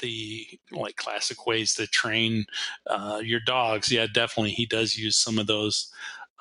[0.01, 2.47] the like classic ways to train
[2.87, 5.93] uh, your dogs, yeah, definitely he does use some of those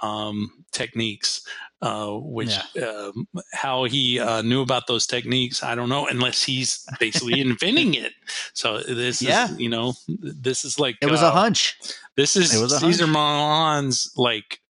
[0.01, 1.41] um, techniques.
[1.81, 2.87] Uh, which yeah.
[2.87, 7.93] Um, how he uh, knew about those techniques, I don't know, unless he's basically inventing
[7.93, 8.13] it.
[8.53, 9.51] So this yeah.
[9.51, 11.77] is, you know, this is like it was a uh, hunch.
[12.15, 14.61] This is Cesar Millan's like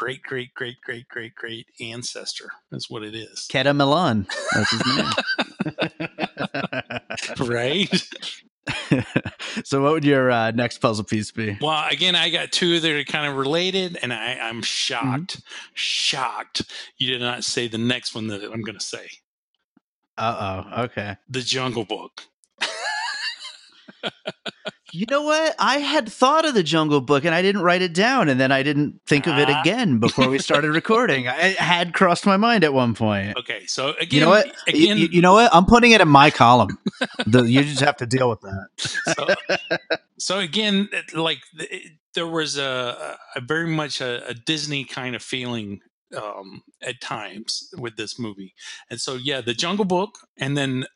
[0.00, 2.50] great, great, great, great, great, great ancestor.
[2.70, 3.46] That's what it is.
[3.52, 4.26] Keta Millan.
[4.54, 5.06] That's his name.
[7.38, 7.90] right?
[9.64, 12.90] so what would your uh, next puzzle piece be well again i got two that
[12.90, 15.72] are kind of related and I, i'm shocked mm-hmm.
[15.74, 16.62] shocked
[16.98, 19.08] you did not say the next one that i'm going to say
[20.18, 22.22] uh-oh okay the jungle book
[24.92, 25.54] you know what?
[25.58, 28.52] I had thought of the Jungle Book and I didn't write it down, and then
[28.52, 29.60] I didn't think of it ah.
[29.60, 31.26] again before we started recording.
[31.26, 33.36] It had crossed my mind at one point.
[33.38, 34.46] Okay, so again, you know what?
[34.66, 35.54] Again, you, you know what?
[35.54, 36.78] I'm putting it in my column.
[37.26, 38.68] the, you just have to deal with that.
[38.78, 39.26] So,
[40.18, 41.38] so again, like
[42.14, 45.80] there was a, a very much a, a Disney kind of feeling
[46.16, 48.54] um, at times with this movie.
[48.88, 50.86] And so, yeah, the Jungle Book, and then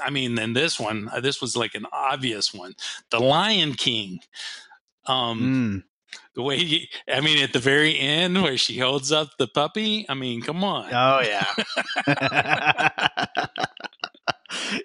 [0.00, 2.74] I mean, then this one, uh, this was like an obvious one.
[3.10, 4.20] The Lion King.
[5.06, 5.82] Um, mm.
[6.34, 10.06] The way he, I mean, at the very end where she holds up the puppy.
[10.08, 10.88] I mean, come on.
[10.92, 11.44] Oh yeah.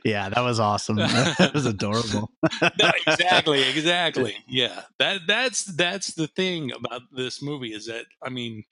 [0.04, 0.98] yeah, that was awesome.
[1.38, 2.32] That was adorable.
[2.62, 4.36] no, exactly, exactly.
[4.48, 8.64] Yeah, that that's that's the thing about this movie is that I mean,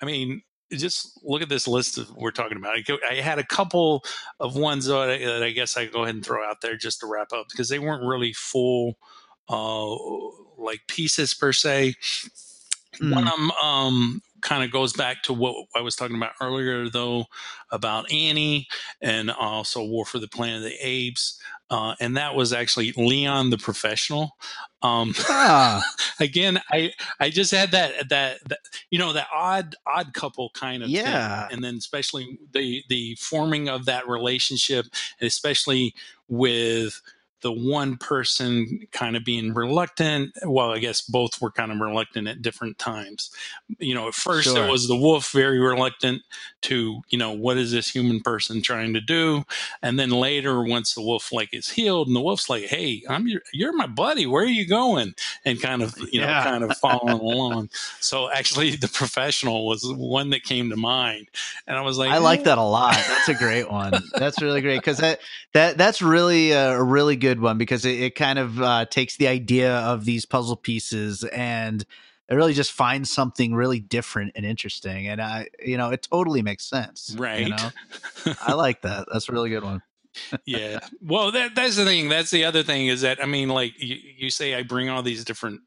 [0.00, 0.42] I mean,
[0.76, 2.76] just look at this list of we're talking about.
[3.08, 4.04] I had a couple
[4.40, 7.00] of ones that I, that I guess I go ahead and throw out there just
[7.00, 8.98] to wrap up because they weren't really full,
[9.48, 9.94] uh,
[10.58, 11.94] like pieces per se.
[13.00, 13.14] Mm.
[13.14, 16.88] One of them um, kind of goes back to what I was talking about earlier,
[16.88, 17.26] though,
[17.70, 18.68] about Annie
[19.00, 21.40] and also War for the Planet of the Apes.
[21.70, 24.36] Uh, and that was actually Leon the Professional.
[24.82, 25.82] Um, ah.
[26.20, 28.58] again, I I just had that, that, that
[28.90, 31.54] you know that odd odd couple kind of yeah, thing.
[31.54, 34.86] and then especially the the forming of that relationship,
[35.18, 35.94] and especially
[36.28, 37.00] with
[37.42, 40.32] the one person kind of being reluctant.
[40.44, 43.30] Well, I guess both were kind of reluctant at different times.
[43.78, 44.64] You know, at first sure.
[44.64, 46.22] it was the wolf very reluctant
[46.62, 49.44] to, you know, what is this human person trying to do?
[49.82, 53.26] And then later, once the wolf like is healed, and the wolf's like, "Hey, I'm
[53.26, 54.26] your, you're my buddy.
[54.26, 55.14] Where are you going?"
[55.44, 56.44] And kind of, you know, yeah.
[56.44, 57.70] kind of following along.
[58.00, 61.28] So actually, the professional was one that came to mind,
[61.66, 62.94] and I was like, I like that a lot.
[62.94, 63.92] That's a great one.
[64.14, 65.20] That's really great because that
[65.52, 69.28] that that's really a really good one because it, it kind of uh, takes the
[69.28, 71.84] idea of these puzzle pieces and
[72.28, 76.42] it really just finds something really different and interesting and i you know it totally
[76.42, 77.40] makes sense right.
[77.40, 77.70] you know?
[78.42, 79.82] I like that that's a really good one.
[80.44, 80.80] Yeah.
[81.02, 83.96] Well that that's the thing that's the other thing is that i mean like you,
[84.16, 85.62] you say i bring all these different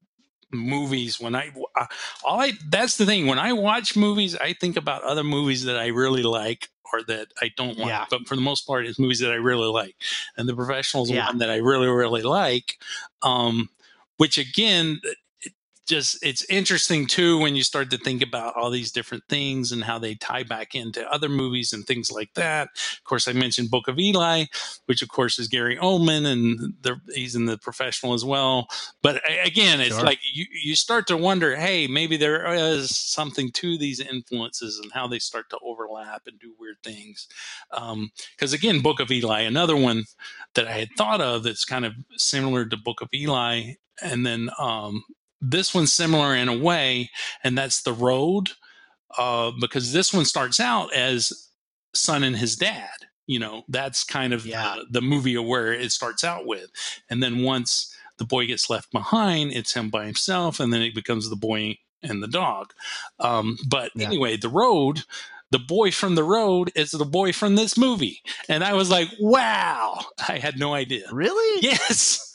[0.55, 1.85] movies when I, uh,
[2.23, 5.77] all I that's the thing when I watch movies I think about other movies that
[5.77, 8.05] I really like or that I don't like yeah.
[8.09, 9.95] but for the most part it's movies that I really like
[10.37, 11.27] and the professionals yeah.
[11.27, 12.77] one that I really really like
[13.21, 13.69] um
[14.17, 15.01] which again
[15.85, 19.83] just it's interesting too when you start to think about all these different things and
[19.83, 22.69] how they tie back into other movies and things like that.
[22.97, 24.45] Of course, I mentioned Book of Eli,
[24.85, 26.73] which of course is Gary Oldman, and
[27.13, 28.67] he's in the professional as well.
[29.01, 30.05] But again, it's sure.
[30.05, 34.91] like you you start to wonder, hey, maybe there is something to these influences and
[34.91, 37.27] how they start to overlap and do weird things.
[37.69, 40.05] Because um, again, Book of Eli, another one
[40.55, 44.49] that I had thought of that's kind of similar to Book of Eli and then
[44.59, 45.03] um,
[45.51, 47.09] this one's similar in a way,
[47.43, 48.51] and that's the road,
[49.17, 51.49] uh, because this one starts out as
[51.93, 52.89] son and his dad.
[53.27, 54.75] You know, that's kind of yeah.
[54.77, 56.69] the, the movie where it starts out with,
[57.09, 60.95] and then once the boy gets left behind, it's him by himself, and then it
[60.95, 62.71] becomes the boy and the dog.
[63.19, 64.07] Um, but yeah.
[64.07, 65.03] anyway, the road
[65.51, 68.19] the boy from the road is the boy from this movie.
[68.49, 71.05] And I was like, wow, I had no idea.
[71.11, 71.61] Really?
[71.61, 72.34] Yes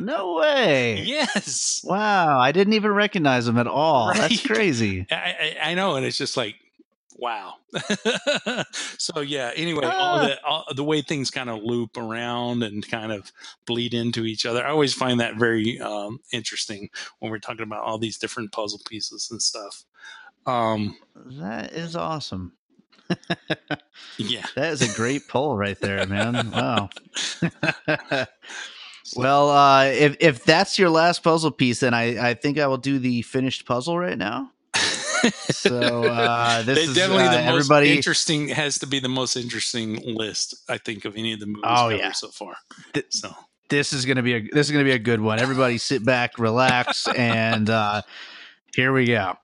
[0.00, 1.02] no way.
[1.02, 1.80] Yes.
[1.84, 2.38] Wow.
[2.38, 4.08] I didn't even recognize him at all.
[4.08, 4.18] Right?
[4.18, 5.06] That's crazy.
[5.10, 5.96] I, I, I, know.
[5.96, 6.56] And it's just like,
[7.16, 7.54] wow.
[8.98, 9.96] so, yeah, anyway, ah.
[9.96, 13.32] all the, all, the way things kind of loop around and kind of
[13.66, 17.84] bleed into each other, I always find that very um, interesting when we're talking about
[17.84, 19.84] all these different puzzle pieces and stuff.
[20.46, 20.96] Um,
[21.40, 22.52] that is awesome.
[24.18, 24.46] yeah.
[24.56, 26.50] That is a great pull right there, man.
[26.50, 26.90] Wow.
[29.16, 32.78] Well, uh, if if that's your last puzzle piece, then I, I think I will
[32.78, 34.50] do the finished puzzle right now.
[35.30, 37.96] so uh, this is definitely uh, the most everybody...
[37.96, 38.48] interesting.
[38.48, 41.88] Has to be the most interesting list I think of any of the movies oh,
[41.90, 42.12] yeah.
[42.12, 42.56] so far.
[42.94, 43.34] Th- so
[43.68, 45.38] this is gonna be a this is gonna be a good one.
[45.38, 48.02] Everybody sit back, relax, and uh,
[48.74, 49.34] here we go.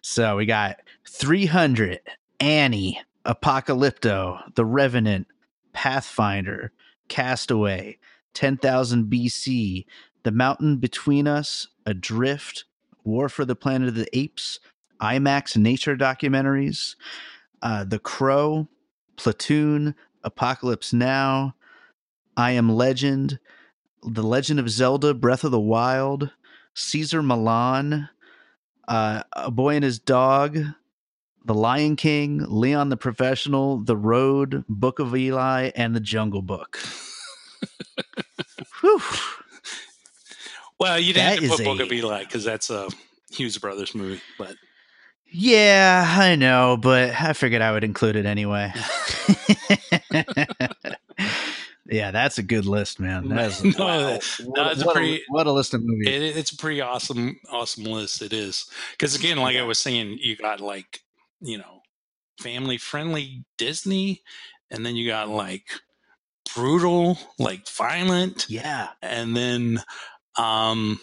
[0.00, 2.00] So we got 300,
[2.40, 5.26] Annie, Apocalypto, The Revenant,
[5.72, 6.72] Pathfinder,
[7.08, 7.98] Castaway,
[8.34, 9.84] 10,000 BC,
[10.22, 12.64] The Mountain Between Us, Adrift,
[13.04, 14.60] War for the Planet of the Apes,
[15.00, 16.94] IMAX nature documentaries,
[17.62, 18.68] uh, The Crow,
[19.16, 21.54] Platoon, Apocalypse Now,
[22.36, 23.38] I Am Legend,
[24.02, 26.30] The Legend of Zelda, Breath of the Wild,
[26.74, 28.08] Cesar Millan,
[28.88, 30.58] uh, A Boy and His Dog,
[31.44, 36.78] The Lion King, Leon the Professional, The Road, Book of Eli, and The Jungle Book.
[40.78, 41.64] well, you didn't have to put a...
[41.64, 42.88] Book of Eli because that's a
[43.30, 44.56] Hughes Brothers movie, but
[45.34, 48.70] yeah, I know, but I figured I would include it anyway.
[51.86, 53.28] yeah, that's a good list, man.
[53.28, 54.08] That's no, wow.
[54.08, 56.08] no, it's what, a pretty, what a list of movies.
[56.08, 58.20] It, it's a pretty awesome, awesome list.
[58.20, 61.00] It is because again, like I was saying, you got like
[61.40, 61.80] you know
[62.38, 64.22] family friendly Disney,
[64.70, 65.64] and then you got like
[66.54, 68.46] brutal, like violent.
[68.48, 68.88] Yeah.
[69.02, 69.82] And then
[70.36, 71.00] um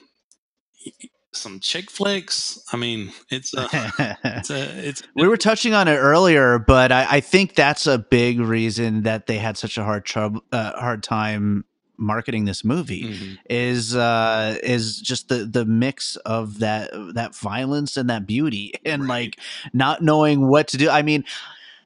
[1.32, 2.62] some chick flicks.
[2.74, 3.68] I mean, it's a,
[4.24, 5.04] it's a, it's.
[5.16, 9.28] we were touching on it earlier, but I, I, think that's a big reason that
[9.28, 11.66] they had such a hard trouble, uh, hard time
[12.00, 13.34] marketing this movie mm-hmm.
[13.50, 19.02] is uh is just the the mix of that that violence and that beauty and
[19.02, 19.10] right.
[19.10, 19.40] like
[19.74, 21.26] not knowing what to do i mean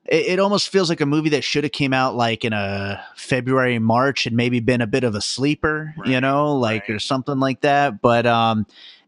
[0.06, 3.04] it, it almost feels like a movie that should have came out like in a
[3.16, 6.96] February, March, and maybe been a bit of a sleeper, right, you know, like right.
[6.96, 8.02] or something like that.
[8.02, 8.66] But um,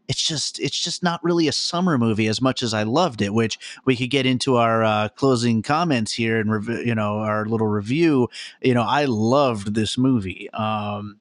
[0.08, 3.34] it's just it's just not really a summer movie as much as I loved it.
[3.34, 7.46] Which we could get into our uh, closing comments here and rev- you know our
[7.46, 8.28] little review.
[8.62, 10.48] You know, I loved this movie.
[10.50, 11.20] Um,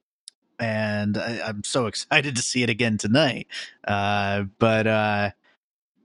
[0.57, 3.47] and I, am so excited to see it again tonight.
[3.86, 5.32] Uh, but uh,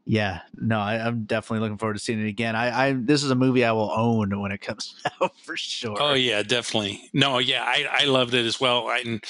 [0.04, 2.56] yeah, no, I, am definitely looking forward to seeing it again.
[2.56, 5.96] I, I, this is a movie I will own when it comes out for sure.
[6.00, 7.10] Oh yeah, definitely.
[7.12, 8.88] No, yeah, I, I loved it as well.
[8.88, 9.20] I,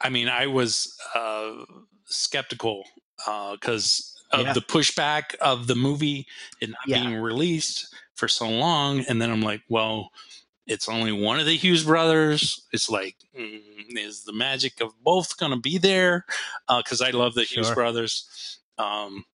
[0.00, 1.52] I mean, I was uh,
[2.04, 2.84] skeptical
[3.16, 4.52] because uh, of yeah.
[4.52, 6.26] the pushback of the movie
[6.62, 7.02] and not yeah.
[7.02, 10.10] being released for so long, and then I'm like, well,
[10.66, 12.66] it's only one of the Hughes brothers.
[12.72, 13.60] It's like, mm,
[13.96, 16.26] is the magic of both going to be there?
[16.68, 17.62] Because uh, I love the sure.
[17.62, 18.58] Hughes brothers.
[18.76, 19.24] Um,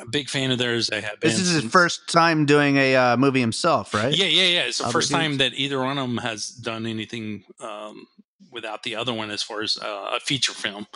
[0.00, 0.90] a big fan of theirs.
[0.90, 1.20] I have.
[1.20, 4.14] This is his first time doing a uh, movie himself, right?
[4.14, 4.62] Yeah, yeah, yeah.
[4.62, 8.06] It's the first time that either one of them has done anything um,
[8.50, 10.86] without the other one, as far as uh, a feature film.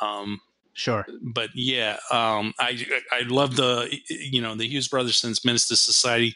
[0.00, 0.40] Um,
[0.74, 5.68] sure, but yeah, um, I I love the you know the Hughes brothers since Menace
[5.68, 6.34] to Society.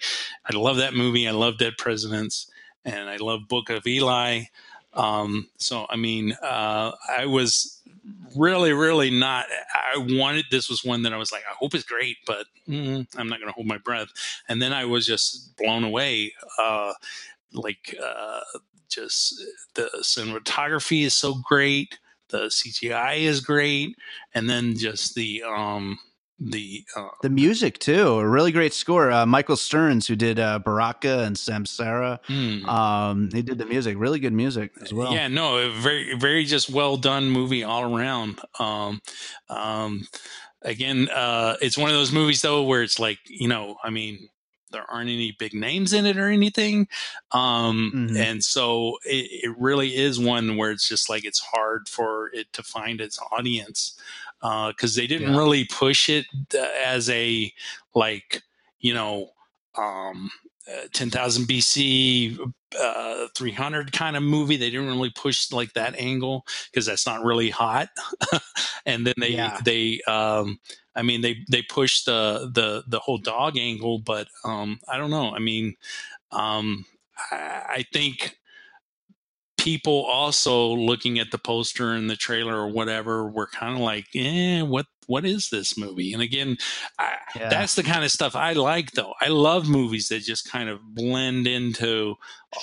[0.50, 1.28] I love that movie.
[1.28, 2.50] I love Dead Presidents,
[2.84, 4.44] and I love Book of Eli.
[4.94, 7.75] Um, so I mean, uh, I was
[8.36, 9.46] really, really not.
[9.74, 13.06] I wanted this was one that I was like, I hope it's great, but mm,
[13.16, 14.08] I'm not going to hold my breath.
[14.48, 16.32] And then I was just blown away.
[16.58, 16.92] Uh,
[17.52, 18.40] like, uh,
[18.88, 19.42] just
[19.74, 21.98] the cinematography is so great,
[22.28, 23.96] the CGI is great,
[24.34, 25.98] and then just the um,
[26.38, 30.58] the uh, the music too a really great score uh, michael stearns who did uh,
[30.58, 32.18] baraka and samsara.
[32.26, 32.66] Mm.
[32.66, 35.12] um, he did the music really good music as well.
[35.12, 38.40] Yeah no very very just well done movie all around.
[38.58, 39.00] Um,
[39.48, 40.06] um,
[40.62, 44.28] again uh, it's one of those movies though where it's like you know i mean
[44.72, 46.88] there aren't any big names in it or anything.
[47.32, 48.16] Um, mm-hmm.
[48.16, 52.52] and so it, it really is one where it's just like it's hard for it
[52.52, 53.98] to find its audience
[54.40, 55.38] because uh, they didn't yeah.
[55.38, 57.52] really push it uh, as a
[57.94, 58.42] like
[58.80, 59.30] you know
[59.76, 60.30] um,
[60.68, 62.38] uh, 10,000 BC
[62.80, 64.56] uh, 300 kind of movie.
[64.56, 67.88] They didn't really push like that angle because that's not really hot.
[68.86, 69.60] and then they yeah.
[69.64, 70.58] they um,
[70.94, 75.10] I mean they they push the the the whole dog angle, but um, I don't
[75.10, 75.30] know.
[75.30, 75.76] I mean
[76.32, 76.84] um,
[77.30, 77.36] I,
[77.68, 78.36] I think
[79.66, 84.06] people also looking at the poster and the trailer or whatever were kind of like,
[84.14, 86.56] "Eh, what what is this movie?" And again,
[87.00, 87.48] I, yeah.
[87.48, 88.92] that's the kind of stuff I like.
[88.92, 92.14] Though I love movies that just kind of blend into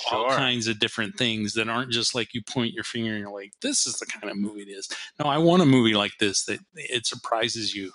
[0.08, 0.18] sure.
[0.18, 3.30] all kinds of different things that aren't just like you point your finger and you're
[3.30, 4.88] like, "This is the kind of movie it is."
[5.20, 7.92] No, I want a movie like this that it surprises you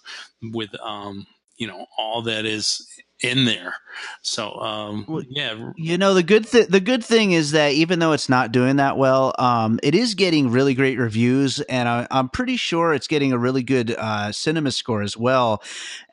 [0.53, 1.25] with, um,
[1.57, 2.87] you know, all that is
[3.21, 3.75] in there.
[4.21, 8.13] So um, yeah, you know the good th- the good thing is that even though
[8.13, 12.29] it's not doing that well, um, it is getting really great reviews, and I, am
[12.29, 15.61] pretty sure it's getting a really good uh, cinema score as well,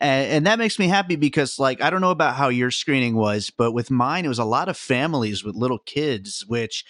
[0.01, 3.17] and, and, that makes me happy because like I don't know about how your screening
[3.17, 6.85] was, but with mine it was a lot of families with little kids, which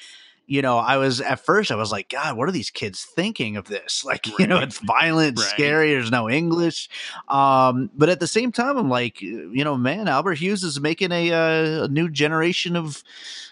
[0.47, 3.57] you know, I was at first, I was like, God, what are these kids thinking
[3.57, 4.05] of this?
[4.07, 4.39] Like, right.
[4.39, 5.49] you know, it's violent, right.
[5.49, 5.91] scary.
[5.91, 6.89] There's no English.
[7.27, 11.11] Um, but at the same time, I'm like, you know, man, Albert Hughes is making
[11.11, 13.03] a, uh, a new generation of,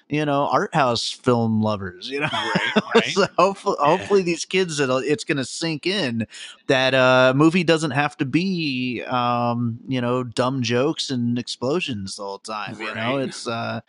[0.09, 2.09] you know, art house film lovers.
[2.09, 3.05] You know, right, right.
[3.07, 6.29] so hopefully, hopefully, these kids, it'll, it's going to sink in
[6.69, 12.23] that uh, movie doesn't have to be, um, you know, dumb jokes and explosions the
[12.23, 12.81] whole time.
[12.81, 13.49] You know, it's.
[13.49, 13.81] Uh,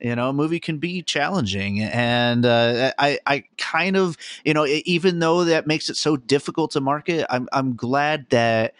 [0.00, 4.66] you know a movie can be challenging and uh, i i kind of you know
[4.66, 8.74] even though that makes it so difficult to market i'm i'm glad that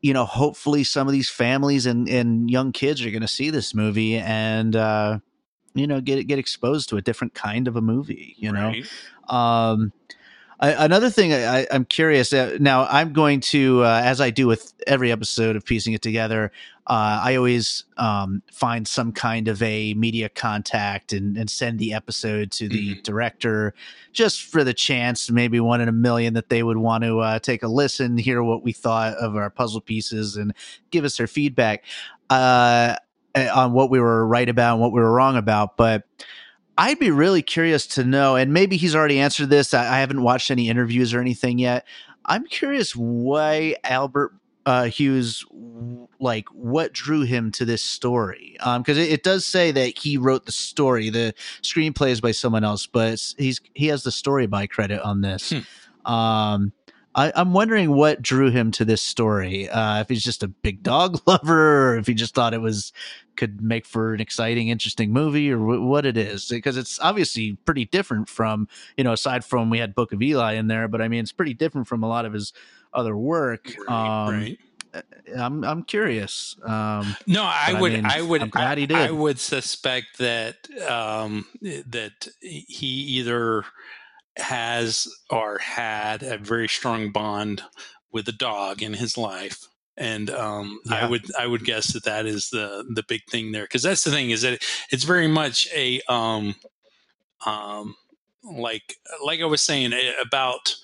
[0.00, 3.50] you know hopefully some of these families and and young kids are going to see
[3.50, 5.18] this movie and uh
[5.74, 8.84] you know get get exposed to a different kind of a movie you right.
[9.28, 9.92] know um
[10.58, 12.86] I, another thing I, am curious uh, now.
[12.86, 16.50] I'm going to, uh, as I do with every episode of piecing it together,
[16.86, 21.92] uh, I always um, find some kind of a media contact and, and send the
[21.92, 23.02] episode to the mm-hmm.
[23.02, 23.74] director,
[24.12, 27.38] just for the chance, maybe one in a million, that they would want to uh,
[27.38, 30.54] take a listen, hear what we thought of our puzzle pieces, and
[30.90, 31.84] give us their feedback
[32.30, 32.96] uh,
[33.54, 35.76] on what we were right about and what we were wrong about.
[35.76, 36.04] But
[36.78, 39.72] I'd be really curious to know, and maybe he's already answered this.
[39.72, 41.86] I, I haven't watched any interviews or anything yet.
[42.24, 44.32] I'm curious why Albert
[44.66, 45.44] uh, Hughes,
[46.18, 48.56] like what drew him to this story?
[48.58, 51.08] Because um, it, it, does say that he wrote the story.
[51.08, 55.20] The screenplay is by someone else, but he's he has the story by credit on
[55.20, 55.52] this.
[55.52, 56.12] Hmm.
[56.12, 56.72] Um,
[57.16, 59.68] I, am wondering what drew him to this story.
[59.70, 62.92] Uh, if he's just a big dog lover, or if he just thought it was
[63.36, 66.48] could make for an exciting, interesting movie, or w- what it is.
[66.48, 70.54] Because it's obviously pretty different from you know, aside from we had Book of Eli
[70.54, 72.52] in there, but I mean, it's pretty different from a lot of his
[72.92, 73.74] other work.
[73.88, 74.58] Right, um, right.
[74.94, 75.00] Uh,
[75.36, 76.56] I'm I'm curious.
[76.62, 78.96] Um, no, I would I, mean, I would I'm glad he did.
[78.96, 80.56] I, I would suspect that
[80.88, 83.64] um, that he either
[84.36, 87.62] has or had a very strong bond
[88.12, 91.06] with a dog in his life and um, yeah.
[91.06, 94.04] I would I would guess that that is the the big thing there because that's
[94.04, 96.54] the thing is that it's very much a um,
[97.46, 97.96] um,
[98.44, 100.76] like like I was saying eh, about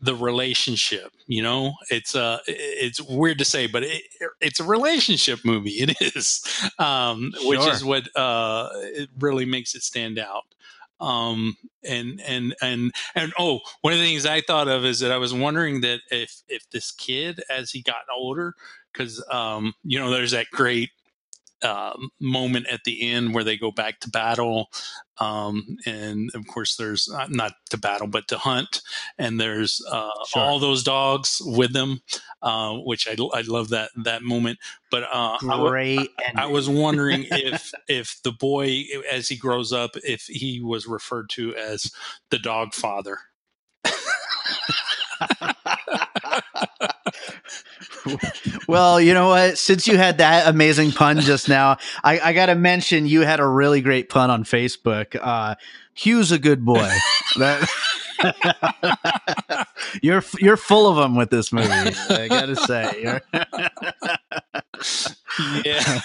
[0.00, 4.02] the relationship you know it's uh it's weird to say but it,
[4.42, 6.42] it's a relationship movie it is
[6.78, 7.48] um sure.
[7.48, 10.44] which is what uh it really makes it stand out
[11.04, 15.12] um and and and and oh one of the things i thought of is that
[15.12, 18.54] i was wondering that if if this kid as he got older
[18.92, 20.90] because um you know there's that great
[21.64, 24.70] um, moment at the end where they go back to battle.
[25.18, 28.82] Um, and of course, there's uh, not to battle, but to hunt.
[29.18, 30.42] And there's uh, sure.
[30.42, 32.02] all those dogs with them,
[32.42, 34.58] uh, which I, I love that that moment.
[34.90, 35.38] But uh,
[36.36, 41.30] I, was wondering if if the boy, as he grows up, if he was referred
[41.30, 41.92] to as
[42.30, 43.18] the dog father.
[48.68, 49.58] well, you know what?
[49.58, 53.40] Since you had that amazing pun just now, I, I got to mention you had
[53.40, 55.16] a really great pun on Facebook.
[55.20, 55.54] Uh,
[55.94, 56.90] Hugh's a good boy.
[57.38, 57.68] that,
[60.02, 61.68] you're you're full of them with this movie.
[61.70, 63.20] I got to say.
[65.64, 66.00] yeah,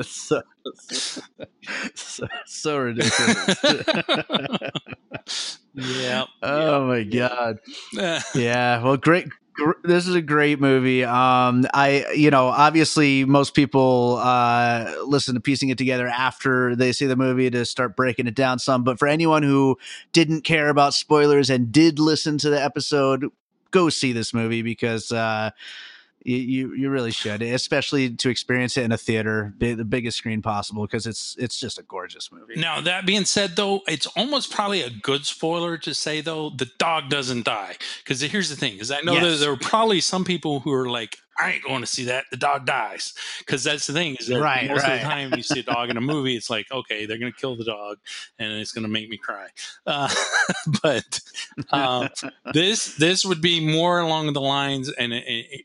[0.02, 0.42] so,
[1.94, 3.58] so, so ridiculous.
[5.74, 6.24] yeah.
[6.42, 7.58] Oh my god.
[7.92, 8.82] Yeah.
[8.82, 9.28] Well, great
[9.84, 11.04] this is a great movie.
[11.04, 16.92] Um, I, you know, obviously most people uh, listen to piecing it together after they
[16.92, 18.84] see the movie to start breaking it down some.
[18.84, 19.78] But for anyone who
[20.12, 23.26] didn't care about spoilers and did listen to the episode,
[23.70, 25.50] go see this movie because uh,
[26.24, 30.82] you you really should, especially to experience it in a theater, the biggest screen possible,
[30.82, 32.54] because it's it's just a gorgeous movie.
[32.56, 36.70] Now that being said, though, it's almost probably a good spoiler to say though the
[36.78, 37.76] dog doesn't die.
[38.02, 39.22] Because here's the thing: is I know yes.
[39.24, 42.24] that there are probably some people who are like, I ain't going to see that.
[42.30, 44.94] The dog dies because that's the thing is that right, most right.
[44.94, 47.32] of the time you see a dog in a movie, it's like okay, they're going
[47.32, 47.98] to kill the dog
[48.38, 49.48] and it's going to make me cry.
[49.86, 50.12] Uh,
[50.82, 51.20] but
[51.70, 52.08] um,
[52.52, 55.12] this this would be more along the lines, and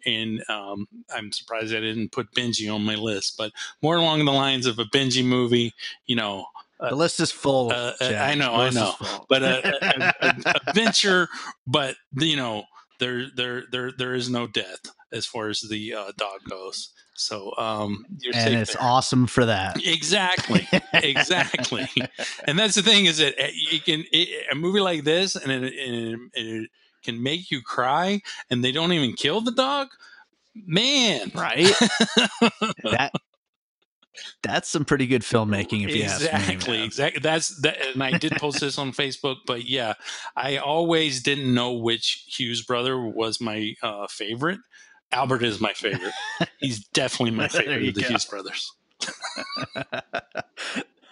[0.06, 3.52] and um, I'm surprised I didn't put Benji on my list, but
[3.82, 5.74] more along the lines of a Benji movie.
[6.06, 6.46] You know,
[6.80, 7.72] uh, the list is full.
[7.72, 8.94] Uh, uh I know, I know,
[9.28, 11.28] but a, a, a, adventure,
[11.66, 12.64] but you know,
[13.00, 14.80] there, there, there, there is no death
[15.12, 16.90] as far as the uh, dog goes.
[17.16, 18.84] So, um, and it's there.
[18.84, 19.84] awesome for that.
[19.86, 21.88] Exactly, exactly.
[22.46, 25.52] and that's the thing is that eh, you can it, a movie like this, and
[25.52, 26.70] it, it, it
[27.04, 29.88] can make you cry, and they don't even kill the dog.
[30.54, 31.74] Man, right?
[32.84, 33.12] that
[34.44, 36.54] that's some pretty good filmmaking if you exactly, ask me.
[36.54, 37.20] Exactly, exactly.
[37.22, 39.94] That's that, and I did post this on Facebook, but yeah,
[40.36, 44.60] I always didn't know which Hughes brother was my uh, favorite.
[45.12, 46.14] Albert is my favorite.
[46.60, 48.08] He's definitely my favorite of the go.
[48.10, 48.74] Hughes brothers.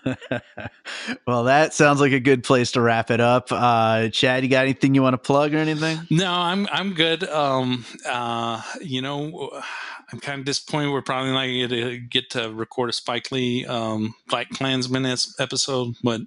[1.26, 3.48] well, that sounds like a good place to wrap it up.
[3.52, 6.00] Uh, Chad, you got anything you want to plug or anything?
[6.10, 7.24] No, I'm I'm good.
[7.24, 9.62] Um, uh, you know,
[10.12, 13.66] I'm kind of disappointed we're probably not going to get to record a Spike Lee
[13.66, 16.22] um, BlacKkKlansman episode, but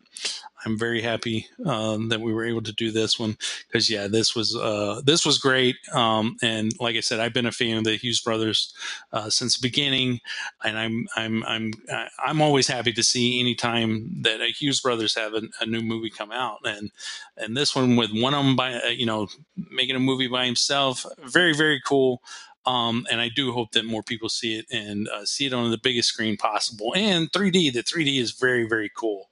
[0.65, 4.35] I'm very happy um, that we were able to do this one because yeah, this
[4.35, 5.77] was uh, this was great.
[5.93, 8.75] Um, and like I said, I've been a fan of the Hughes brothers
[9.13, 10.21] uh, since the beginning,
[10.65, 11.73] and I'm I'm I'm
[12.19, 16.11] I'm always happy to see anytime that a Hughes brothers have a, a new movie
[16.11, 16.59] come out.
[16.65, 16.91] And
[17.37, 20.47] and this one with one of them by uh, you know making a movie by
[20.47, 22.23] himself, very very cool.
[22.67, 25.71] Um, and I do hope that more people see it and uh, see it on
[25.71, 26.93] the biggest screen possible.
[26.95, 29.31] And 3D, the 3D is very, very cool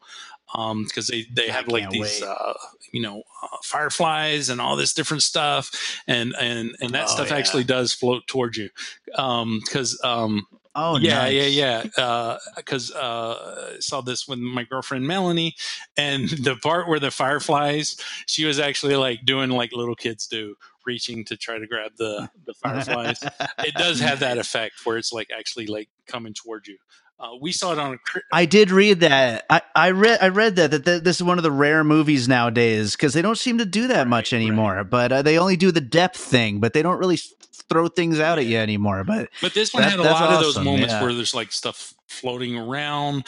[0.53, 2.55] because um, they they have like these uh,
[2.93, 7.31] you know uh, fireflies and all this different stuff, and and and that oh, stuff
[7.31, 7.37] yeah.
[7.37, 8.71] actually does float towards you
[9.07, 10.47] because um,
[10.79, 11.33] Oh, yeah, nice.
[11.33, 12.39] yeah, yeah.
[12.55, 15.57] Because uh, uh, I saw this with my girlfriend Melanie,
[15.97, 17.97] and the part where the fireflies,
[18.27, 20.55] she was actually like doing like little kids do,
[20.87, 23.23] reaching to try to grab the the fireflies.
[23.59, 26.79] it does have that effect where it's like actually like coming towards you.
[27.19, 27.95] Uh, we saw it on.
[27.95, 29.45] A cri- I did read that.
[29.49, 30.19] I, I read.
[30.21, 33.39] I read that that this is one of the rare movies nowadays because they don't
[33.39, 34.77] seem to do that much anymore.
[34.77, 34.91] Right.
[34.91, 37.19] But uh, they only do the depth thing, but they don't really
[37.69, 39.03] throw things out at you anymore.
[39.05, 40.35] But but this one that, had a lot awesome.
[40.35, 41.03] of those moments yeah.
[41.03, 43.27] where there's like stuff floating around,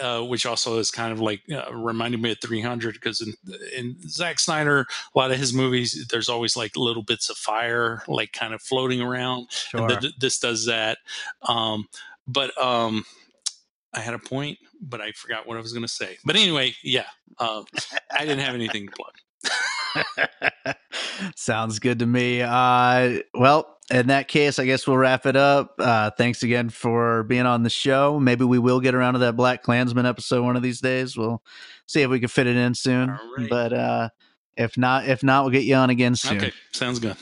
[0.00, 3.34] uh, which also is kind of like uh, reminded me of 300 because in,
[3.76, 8.02] in Zack Snyder, a lot of his movies, there's always like little bits of fire,
[8.06, 9.50] like kind of floating around.
[9.50, 9.90] Sure.
[9.90, 10.98] And the, this does that.
[11.42, 11.88] Um,
[12.26, 13.04] but um,
[13.92, 16.18] I had a point, but I forgot what I was going to say.
[16.24, 17.06] But anyway, yeah,
[17.38, 17.62] uh,
[18.12, 20.74] I didn't have anything to plug.
[21.36, 22.42] Sounds good to me.
[22.42, 25.74] Uh, well, in that case, I guess we'll wrap it up.
[25.78, 28.20] Uh, thanks again for being on the show.
[28.20, 31.16] Maybe we will get around to that BlacKkKlansman episode one of these days.
[31.16, 31.42] We'll
[31.86, 33.10] see if we can fit it in soon.
[33.36, 33.50] Right.
[33.50, 34.08] But uh,
[34.56, 36.38] if not, if not, we'll get you on again soon.
[36.38, 37.16] Okay, sounds good.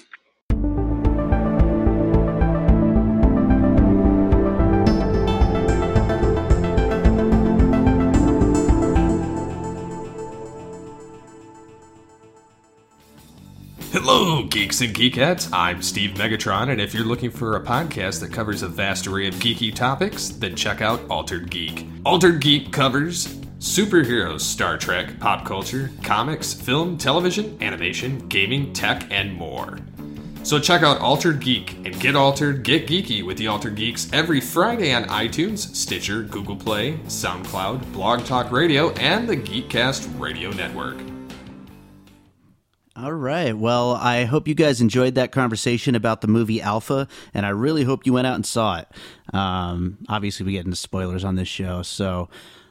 [13.90, 15.48] Hello, geeks and geekettes.
[15.50, 19.26] I'm Steve Megatron, and if you're looking for a podcast that covers a vast array
[19.28, 21.86] of geeky topics, then check out Altered Geek.
[22.04, 23.28] Altered Geek covers
[23.60, 29.78] superheroes, Star Trek, pop culture, comics, film, television, animation, gaming, tech, and more.
[30.42, 34.42] So check out Altered Geek and get altered, get geeky with the Altered Geeks every
[34.42, 41.07] Friday on iTunes, Stitcher, Google Play, SoundCloud, Blog Talk Radio, and the Geekcast Radio Network.
[43.00, 43.56] All right.
[43.56, 47.84] Well, I hope you guys enjoyed that conversation about the movie Alpha, and I really
[47.84, 48.88] hope you went out and saw it.
[49.32, 52.28] Um, obviously, we get into spoilers on this show, so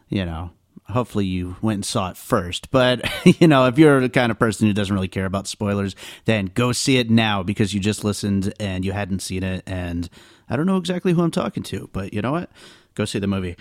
[0.10, 0.52] you know,
[0.90, 2.72] hopefully you went and saw it first.
[2.72, 3.10] But
[3.40, 6.48] you know, if you're the kind of person who doesn't really care about spoilers, then
[6.48, 9.64] go see it now because you just listened and you hadn't seen it.
[9.66, 10.10] And
[10.50, 12.50] I don't know exactly who I'm talking to, but you know what?
[12.96, 13.56] Go see the movie.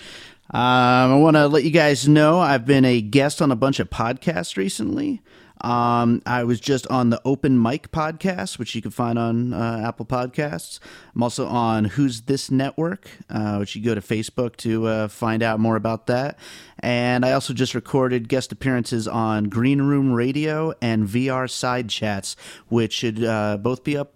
[0.50, 3.78] Um, I want to let you guys know I've been a guest on a bunch
[3.78, 5.22] of podcasts recently.
[5.60, 9.84] Um, I was just on the Open Mic podcast, which you can find on uh,
[9.86, 10.78] Apple Podcasts.
[11.14, 15.42] I'm also on Who's This Network, uh, which you go to Facebook to uh, find
[15.42, 16.38] out more about that.
[16.80, 22.36] And I also just recorded guest appearances on Green Room Radio and VR Side Chats,
[22.68, 24.12] which should uh, both be up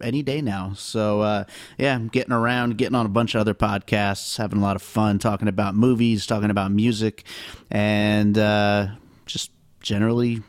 [0.00, 0.72] any day now.
[0.74, 1.44] So uh,
[1.78, 4.82] yeah, I'm getting around, getting on a bunch of other podcasts, having a lot of
[4.82, 7.24] fun talking about movies, talking about music,
[7.70, 8.88] and uh,
[9.26, 10.42] just generally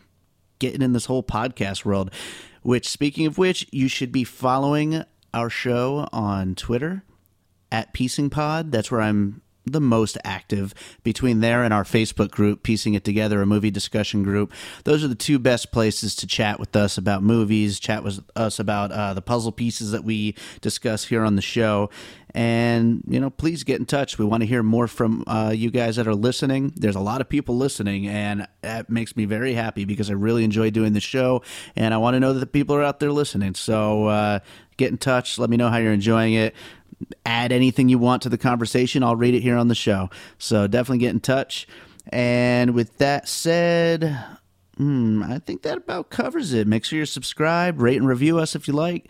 [0.60, 2.12] getting in this whole podcast world.
[2.62, 5.04] Which, speaking of which, you should be following
[5.34, 7.04] our show on Twitter
[7.72, 8.72] at Piecing Pod.
[8.72, 13.42] That's where I'm the most active between there and our Facebook group, Piecing It Together,
[13.42, 14.52] a movie discussion group.
[14.84, 18.60] Those are the two best places to chat with us about movies, chat with us
[18.60, 21.90] about uh, the puzzle pieces that we discuss here on the show.
[22.34, 24.20] And, you know, please get in touch.
[24.20, 26.74] We want to hear more from uh, you guys that are listening.
[26.76, 30.44] There's a lot of people listening, and that makes me very happy because I really
[30.44, 31.42] enjoy doing the show.
[31.76, 33.56] And I want to know that the people are out there listening.
[33.56, 34.40] So, uh,
[34.76, 35.40] get in touch.
[35.40, 36.54] Let me know how you're enjoying it
[37.26, 40.10] add anything you want to the conversation, I'll read it here on the show.
[40.38, 41.68] So definitely get in touch.
[42.10, 44.18] And with that said,
[44.78, 46.68] hmm, I think that about covers it.
[46.68, 49.10] Make sure you're subscribed, rate and review us if you like.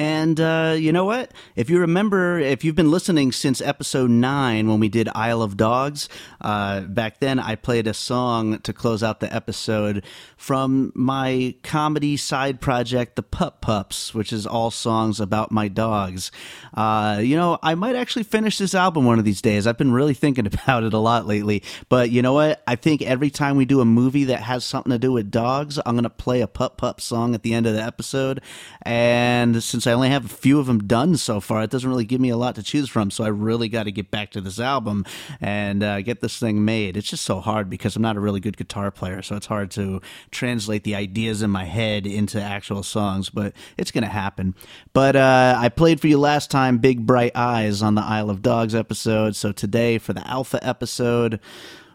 [0.00, 1.30] And uh, you know what?
[1.56, 5.58] If you remember, if you've been listening since episode nine when we did Isle of
[5.58, 6.08] Dogs,
[6.40, 10.02] uh, back then I played a song to close out the episode
[10.38, 16.32] from my comedy side project, The Pup Pups, which is all songs about my dogs.
[16.72, 19.66] Uh, you know, I might actually finish this album one of these days.
[19.66, 21.62] I've been really thinking about it a lot lately.
[21.90, 22.62] But you know what?
[22.66, 25.78] I think every time we do a movie that has something to do with dogs,
[25.84, 28.40] I'm going to play a Pup Pup song at the end of the episode.
[28.82, 31.88] And since since I only have a few of them done so far, it doesn't
[31.88, 33.10] really give me a lot to choose from.
[33.10, 35.04] So I really got to get back to this album
[35.40, 36.96] and uh, get this thing made.
[36.96, 39.70] It's just so hard because I'm not a really good guitar player, so it's hard
[39.72, 43.30] to translate the ideas in my head into actual songs.
[43.30, 44.54] But it's going to happen.
[44.92, 48.42] But uh, I played for you last time, "Big Bright Eyes" on the Isle of
[48.42, 49.34] Dogs episode.
[49.34, 51.40] So today for the Alpha episode.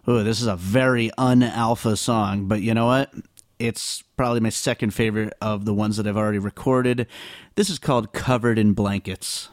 [0.08, 3.12] Oh, this is a very un-alpha song, but you know what?
[3.58, 7.08] It's probably my second favorite of the ones that I've already recorded.
[7.56, 9.50] This is called Covered in Blankets.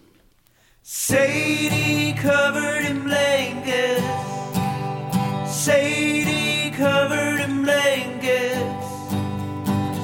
[0.83, 4.03] Sadie covered in blankets.
[5.49, 8.87] Sadie covered in blankets.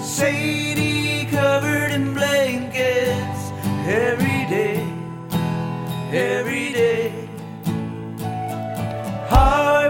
[0.09, 3.51] Sadie covered in blankets.
[3.89, 4.87] Every day,
[6.13, 7.29] every day.
[9.29, 9.88] Harvey